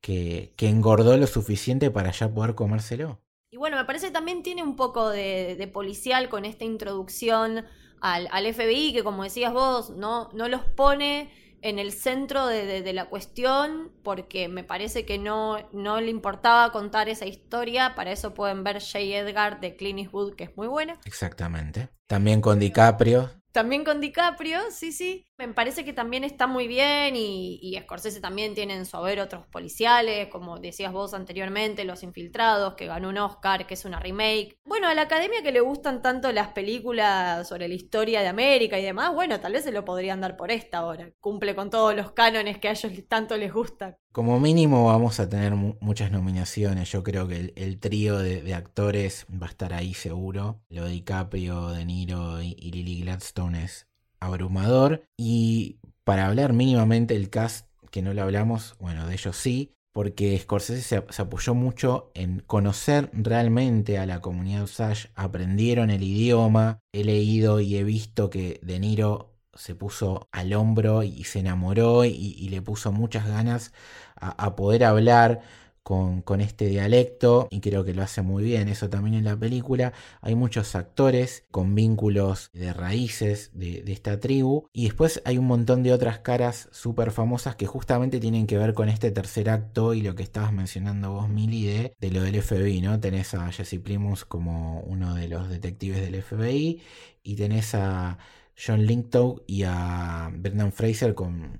[0.00, 3.20] que, que engordó lo suficiente para ya poder comérselo.
[3.50, 7.64] Y bueno, me parece que también tiene un poco de, de policial con esta introducción
[8.00, 11.30] al, al, FBI, que como decías vos, no, no los pone
[11.62, 17.08] en el centro de, la cuestión porque me parece que no, no le importaba contar
[17.08, 17.94] esa historia.
[17.94, 18.98] Para eso pueden ver J.
[18.98, 20.98] Edgar de Clint Eastwood, que es muy buena.
[21.04, 21.88] Exactamente.
[22.06, 23.30] También con DiCaprio.
[23.52, 25.26] También con DiCaprio, sí, sí.
[25.40, 29.20] Me parece que también está muy bien y, y Scorsese también tiene en su haber
[29.20, 34.00] otros policiales, como decías vos anteriormente, Los Infiltrados, que ganó un Oscar, que es una
[34.00, 34.58] remake.
[34.66, 38.78] Bueno, a la academia que le gustan tanto las películas sobre la historia de América
[38.78, 41.10] y demás, bueno, tal vez se lo podrían dar por esta hora.
[41.20, 43.96] Cumple con todos los cánones que a ellos tanto les gustan.
[44.12, 46.90] Como mínimo vamos a tener muchas nominaciones.
[46.90, 50.60] Yo creo que el, trío de, actores va a estar ahí seguro.
[50.68, 53.86] Lo DiCaprio, De Niro y, Lily Gladstone es
[54.20, 55.04] abrumador.
[55.16, 60.38] Y para hablar mínimamente del cast, que no lo hablamos, bueno, de ellos sí, porque
[60.38, 67.04] Scorsese se, apoyó mucho en conocer realmente a la comunidad Osage, aprendieron el idioma, he
[67.04, 72.48] leído y he visto que De Niro se puso al hombro y se enamoró y,
[72.48, 73.72] le puso muchas ganas
[74.16, 75.40] a, poder hablar
[75.82, 79.92] con, este dialecto y creo que lo hace muy bien eso también en la película
[80.20, 85.82] hay muchos actores con vínculos de raíces de, esta tribu y después hay un montón
[85.82, 90.02] de otras caras súper famosas que justamente tienen que ver con este tercer acto y
[90.02, 93.00] lo que estabas mencionando vos Mili de, lo del FBI ¿no?
[93.00, 96.80] tenés a Jesse Primus como uno de los detectives del FBI
[97.22, 98.18] y tenés a
[98.56, 101.58] John Linktow y a Brendan Fraser con,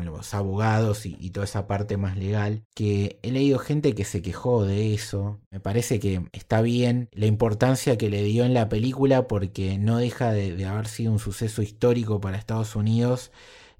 [0.00, 4.64] los abogados y, toda esa parte más legal, que he leído gente que se quejó
[4.64, 5.40] de eso.
[5.50, 9.98] Me parece que está bien la importancia que le dio en la película porque no
[9.98, 13.32] deja de, haber sido un suceso histórico para Estados Unidos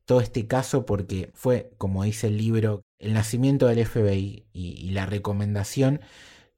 [0.04, 5.06] todo este caso porque fue, como dice el libro, el nacimiento del FBI y, la
[5.06, 6.00] recomendación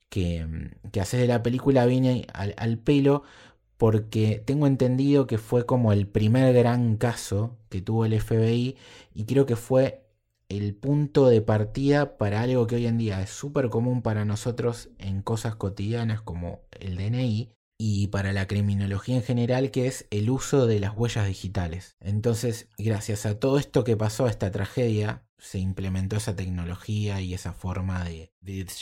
[0.09, 3.23] que, que haces de la película viene al pelo
[3.77, 8.77] porque tengo entendido que fue como el primer gran caso que tuvo el FBI
[9.15, 10.05] y creo que fue
[10.49, 14.91] el punto de partida para algo que hoy en día es súper común para nosotros
[14.99, 20.31] en cosas cotidianas como el DNI y para la criminología en general que es el
[20.31, 21.97] uso de las huellas digitales.
[22.01, 27.35] Entonces, gracias a todo esto que pasó, a esta tragedia, se implementó esa tecnología y
[27.35, 28.33] esa forma de,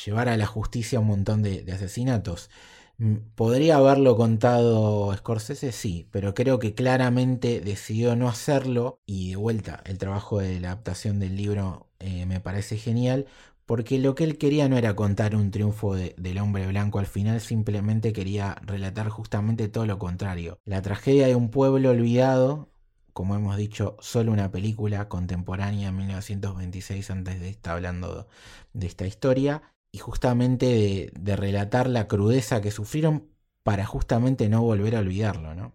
[0.05, 2.51] llevar a la justicia un montón de asesinatos.
[2.99, 5.73] Mm, ¿Podría haberlo contado Scorsese?
[5.73, 10.69] Sí, pero creo que claramente decidió no hacerlo y de vuelta el trabajo de la
[10.73, 13.27] adaptación del libro eh, me parece genial
[13.67, 17.41] porque lo que él quería no era contar un triunfo del hombre blanco al final,
[17.41, 20.59] simplemente quería relatar justamente todo lo contrario.
[20.65, 22.69] La tragedia de un pueblo olvidado,
[23.13, 28.27] como hemos dicho, solo una película contemporánea en 1926 antes de estar hablando
[28.73, 29.63] de esta historia,
[29.93, 33.31] y justamente de, relatar la crudeza que sufrieron
[33.63, 35.75] para justamente no volver a olvidarlo, ¿no?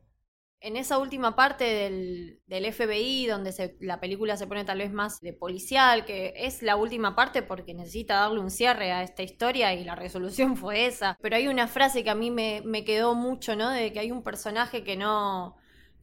[0.60, 5.22] En esa última parte del, del FBI, donde la película se pone tal vez más
[5.22, 9.76] de policial, que es la última parte porque necesita darle un cierre a esta historia
[9.76, 11.16] y la resolución fue esa.
[11.22, 13.70] Pero hay una frase que a mí me, me quedó mucho, ¿no?
[13.70, 15.58] De que hay un personaje que no,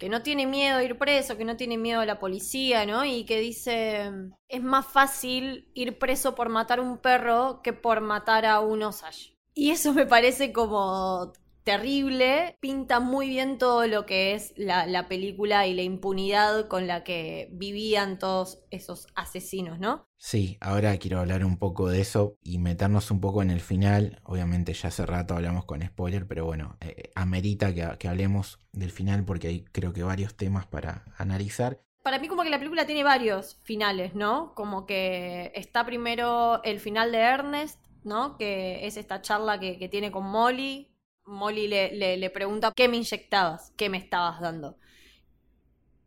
[0.05, 3.07] que no tiene miedo a ir preso, que no tiene miedo a la policía, ¿no?
[3.07, 4.13] Y que dice,
[4.49, 9.35] es más fácil ir preso por matar un perro que por matar a un Osage.
[9.55, 11.33] Y eso me parece como
[11.65, 16.87] terrible, pinta muy bien todo lo que es la, la, película y la impunidad con
[16.87, 20.07] la que vivían todos esos asesinos, ¿no?
[20.19, 24.21] Sí, ahora quiero hablar un poco de eso y meternos un poco en el final.
[24.25, 28.91] Obviamente ya hace rato hablamos con spoiler, pero bueno, eh, amerita que, que hablemos del
[28.91, 32.85] final porque hay creo que varios temas para analizar para mí como que la película
[32.85, 34.55] tiene varios finales, ¿no?
[34.55, 38.37] Como que está primero el final de Ernest, ¿no?
[38.37, 40.94] Que es esta charla que, tiene con Molly.
[41.27, 44.79] Molly le, le, pregunta qué me inyectabas, qué me estabas dando.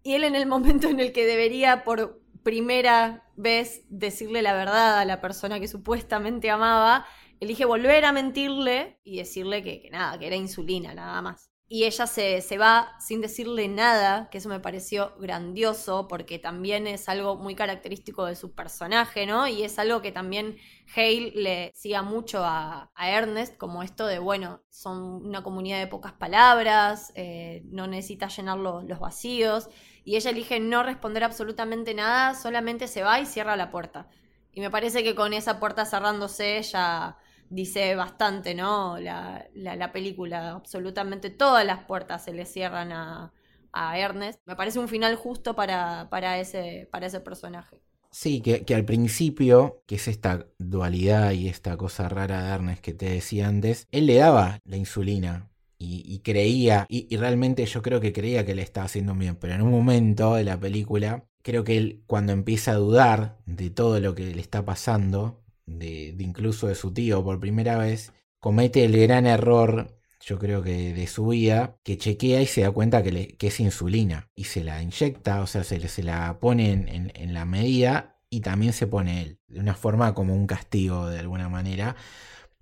[0.03, 4.99] Y él en el momento en el que debería por primera vez decirle la verdad
[4.99, 7.05] a la persona que supuestamente amaba,
[7.39, 11.83] elige volver a mentirle y decirle que, que nada, que era insulina, nada más y
[11.83, 17.09] ella se, se, va sin decirle nada, que eso me pareció grandioso, porque también es
[17.09, 19.47] algo muy característico de su personaje, ¿no?
[19.47, 20.57] Y es algo que también
[20.95, 26.13] Hale le siga mucho a, Ernest, como esto de, bueno, son una comunidad de pocas
[26.13, 29.69] palabras, eh, no necesita llenar los vacíos,
[30.05, 34.07] y ella elige no responder absolutamente nada, solamente se va y cierra la puerta.
[34.53, 37.17] Y me parece que con esa puerta cerrándose ella
[37.49, 38.97] dice bastante, ¿no?
[38.99, 43.33] La, la, película, absolutamente todas las puertas se le cierran a,
[43.71, 44.39] a Ernest.
[44.45, 47.81] Me parece un final justo para, para, ese, para ese personaje.
[48.11, 52.81] Sí, que, que, al principio, que es esta dualidad y esta cosa rara de Ernest
[52.81, 57.83] que te decía antes, él le daba la insulina y, creía, y, y, realmente yo
[57.83, 61.25] creo que creía que le estaba haciendo bien, pero en un momento de la película,
[61.43, 66.15] creo que él cuando empieza a dudar de todo lo que le está pasando, de,
[66.17, 71.07] incluso de su tío por primera vez, comete el gran error, yo creo que de
[71.07, 74.63] su vida, que chequea y se da cuenta que, le, que es insulina y se
[74.63, 78.87] la inyecta, o sea, se, se la pone en, en, la medida y también se
[78.87, 81.95] pone él, de una forma como un castigo de alguna manera,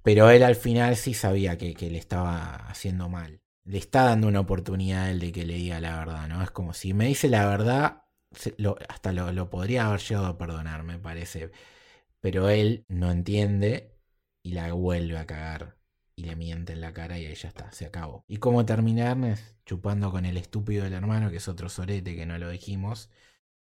[0.03, 3.41] pero él al final sí sabía que, le estaba haciendo mal.
[3.63, 6.43] Le está dando una oportunidad él de que le diga la verdad, ¿no?
[6.43, 8.03] Es como si me dice la verdad,
[8.89, 11.51] hasta lo, lo podría haber llegado a perdonar, me parece
[12.25, 13.91] pero él no entiende
[14.41, 15.77] y la vuelve a cagar.
[16.15, 18.25] Y le miente en la cara y ahí ya está, se acabó.
[18.27, 19.15] ¿Y cómo terminar?
[19.63, 23.11] Chupando con el estúpido del hermano, que es otro sorete que no lo dijimos.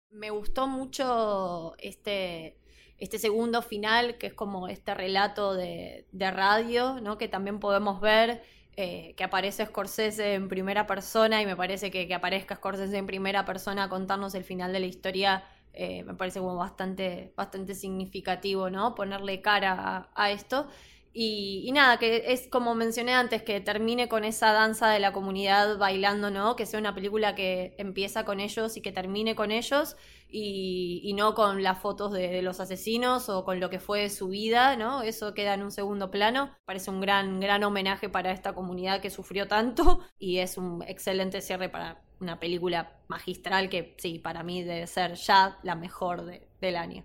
[0.09, 2.57] Me gustó mucho este,
[2.99, 7.19] este segundo final, que es como este relato de, de radio, ¿no?
[7.19, 8.45] Que también podemos ver
[8.77, 13.09] eh, que aparece Scorsese en primera persona y me parece que que aparezca Scorsese en
[13.09, 15.43] primera persona a contarnos el final de la historia
[15.75, 18.95] eh, me parece como bastante, bastante significativo, ¿no?
[18.95, 20.69] Ponerle cara a, esto.
[21.13, 25.79] Y, nada, que es como mencioné antes, que termine con esa danza de la comunidad
[25.79, 26.57] bailando, ¿no?
[26.57, 29.97] Que sea una película que empieza con ellos y que termine con ellos
[30.29, 34.77] y, no con las fotos de, los asesinos o con lo que fue su vida,
[34.77, 35.03] ¿no?
[35.03, 36.51] Eso queda en un segundo plano.
[36.65, 41.41] Parece un gran, gran homenaje para esta comunidad que sufrió tanto y es un excelente
[41.41, 46.25] cierre para una película magistral que sí, para mí debe ser ya la mejor
[46.61, 47.05] del año.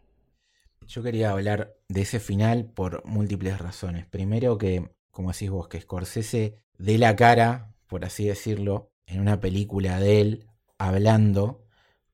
[0.88, 4.06] Yo quería hablar de ese final por múltiples razones.
[4.06, 9.40] Primero que, como decís vos, que Scorsese dé la cara, por así decirlo, en una
[9.40, 10.48] película de él,
[10.78, 11.66] hablando,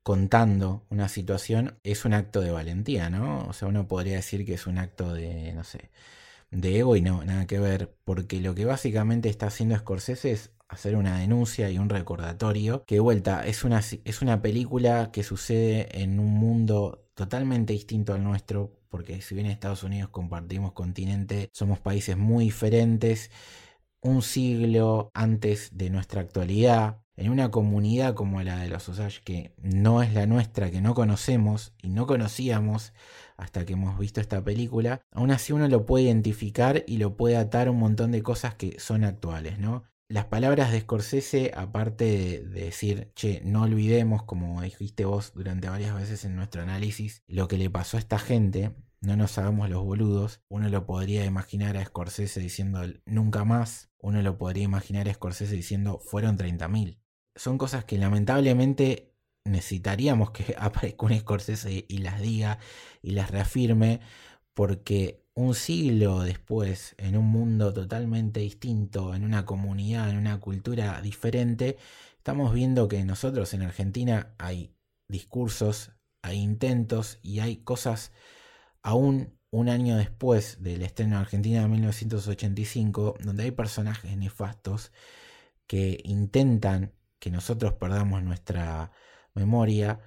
[0.03, 3.47] contando una situación, es un acto de valentía, ¿no?
[3.47, 5.89] O sea, uno podría decir que es un acto de, no sé,
[6.51, 10.51] de ego y no, nada que ver, porque lo que básicamente está haciendo Scorsese es
[10.75, 12.83] hacer una denuncia y un recordatorio.
[12.85, 18.13] Que de vuelta, es una, es una película que sucede en un mundo totalmente distinto
[18.13, 23.31] al nuestro, porque si bien Estados Unidos compartimos continente, somos países muy diferentes.
[24.01, 29.53] Un siglo antes de nuestra actualidad, en una comunidad como la de los Osage, que
[29.57, 32.93] no es la nuestra, que no conocemos y no conocíamos
[33.37, 37.37] hasta que hemos visto esta película, aún así uno lo puede identificar y lo puede
[37.37, 39.83] atar a un montón de cosas que son actuales, ¿no?
[40.07, 45.95] Las palabras de Scorsese, aparte de, decir, che, no olvidemos, como dijiste vos durante varias
[45.95, 49.83] veces en nuestro análisis, lo que le pasó a esta gente, no nos hagamos los
[49.83, 55.13] boludos, uno lo podría imaginar a Scorsese diciendo nunca más, uno lo podría imaginar a
[55.13, 56.99] Scorsese diciendo fueron 30.000.
[57.35, 62.59] Son cosas que lamentablemente necesitaríamos que aparezca un Scorsese y las diga
[63.01, 64.01] y las reafirme,
[64.53, 71.01] porque un siglo después, en un mundo totalmente distinto, en una comunidad, en una cultura
[71.01, 71.77] diferente,
[72.17, 74.73] estamos viendo que nosotros en Argentina hay
[75.09, 78.13] discursos, hay intentos y hay cosas.
[78.81, 84.91] Aún un año después del estreno de Argentina de 1985, donde hay personajes nefastos
[85.67, 88.91] que intentan que nosotros perdamos nuestra
[89.33, 89.99] memoria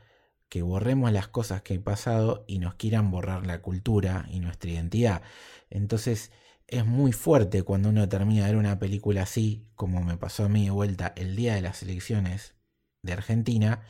[0.48, 4.70] que borremos las cosas que han pasado y nos quieran borrar la cultura y nuestra
[4.70, 5.22] identidad.
[5.70, 6.32] Entonces,
[6.66, 10.48] es muy fuerte cuando uno termina de ver una película así, como me pasó a
[10.48, 12.54] mí de vuelta el día de las elecciones
[13.02, 13.82] de Argentina,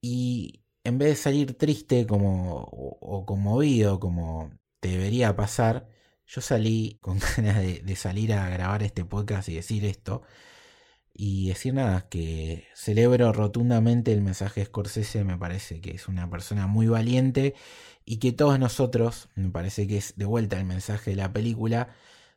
[0.00, 5.88] y en vez de salir triste como, o, conmovido como debería pasar,
[6.26, 10.22] yo salí con ganas de, salir a grabar este podcast y decir esto.
[11.18, 16.28] Y decir nada, que celebro rotundamente el mensaje de Scorsese, me parece que es una
[16.28, 17.54] persona muy valiente
[18.04, 21.88] y que todos nosotros, me parece que es de vuelta el mensaje de la película,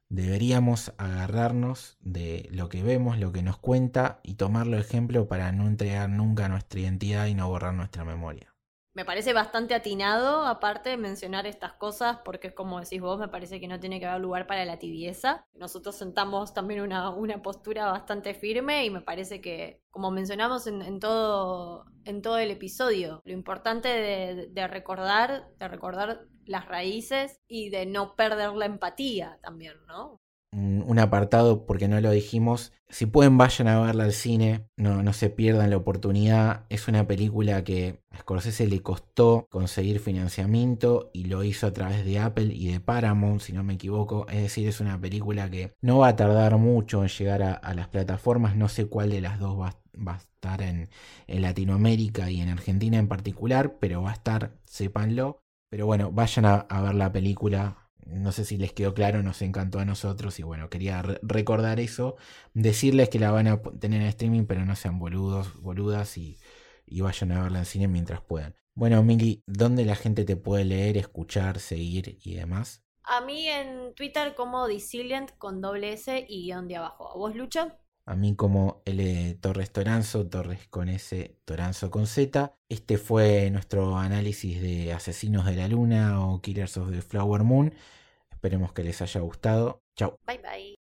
[0.08, 5.68] deberíamos agarrarnos de lo que vemos, lo que nos cuenta y tomarlo ejemplo para no
[5.68, 8.56] entregar nunca nuestra identidad y no borrar nuestra memoria.
[8.94, 13.28] Me parece bastante atinado, aparte de mencionar estas cosas, porque es como decís vos, me
[13.28, 15.46] parece que no tiene que haber lugar para la tibieza.
[15.54, 21.00] Nosotros sentamos también una, una postura bastante firme y me parece que, como mencionamos en,
[21.00, 27.70] todo, en todo el episodio, lo importante de, de recordar, de recordar las raíces y
[27.70, 30.20] de no perder la empatía también, ¿no?
[30.52, 32.74] Un apartado, porque no lo dijimos.
[32.90, 36.66] Si pueden, vayan a verla al cine, no, no se pierdan la oportunidad.
[36.70, 42.04] Es una película que a Scorsese le costó conseguir financiamiento y lo hizo a través
[42.04, 44.28] de Apple y de Paramount, si no me equivoco.
[44.30, 47.88] Es decir, es una película que no va a tardar mucho en llegar a, las
[47.90, 48.56] plataformas.
[48.56, 49.76] No sé cuál de las dos va,
[50.08, 50.90] a estar en,
[51.28, 55.44] Latinoamérica y en Argentina en particular, pero va a estar, sépanlo.
[55.70, 59.80] Pero bueno, vayan a ver la película no sé si les quedó claro, nos encantó
[59.80, 62.16] a nosotros y bueno, quería recordar eso,
[62.54, 66.38] decirles que la van a tener en streaming, pero no sean boludos, boludas y,
[66.88, 68.56] vayan a verla en cine mientras puedan.
[68.74, 72.84] Bueno, Mili, ¿dónde la gente te puede leer, escuchar, seguir y demás?
[73.04, 77.12] A mí en Twitter como Disilient con doble S y guion de abajo.
[77.12, 77.72] ¿A vos, Lucho?
[78.10, 82.56] a mí como L Torres Toranzo, Torres con S, Toranzo con Z.
[82.68, 87.72] Este fue nuestro análisis de Asesinos de la Luna o Killers of the Flower Moon.
[88.40, 89.82] Esperemos que les haya gustado.
[89.98, 90.18] Chao.
[90.26, 90.76] Bye bye.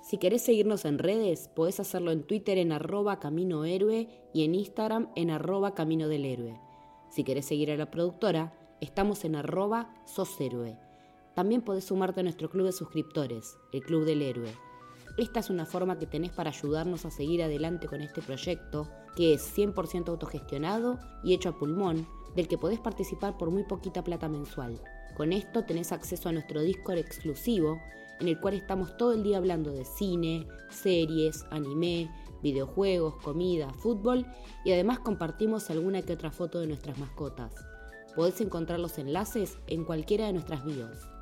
[0.00, 4.54] Si querés seguirnos en redes, podés hacerlo en Twitter en arroba Camino Héroe y en
[4.54, 6.58] Instagram en arroba Camino del Héroe.
[7.10, 10.78] Si querés seguir a la productora, estamos en arroba Sos Héroe.
[11.34, 14.65] También podés sumarte a nuestro club de suscriptores, el Club del Héroe.
[15.16, 18.86] Esta es una forma que tenés para ayudarnos a seguir adelante con este proyecto,
[19.16, 24.04] que es 100% autogestionado y hecho a pulmón, del que podés participar por muy poquita
[24.04, 24.78] plata mensual.
[25.16, 27.80] Con esto tenés acceso a nuestro Discord exclusivo,
[28.20, 32.10] en el cual estamos todo el día hablando de cine, series, anime,
[32.42, 34.26] videojuegos, comida, fútbol
[34.66, 37.54] y además compartimos alguna que otra foto de nuestras mascotas.
[38.14, 41.15] Podés encontrar los enlaces en cualquiera de nuestras bios.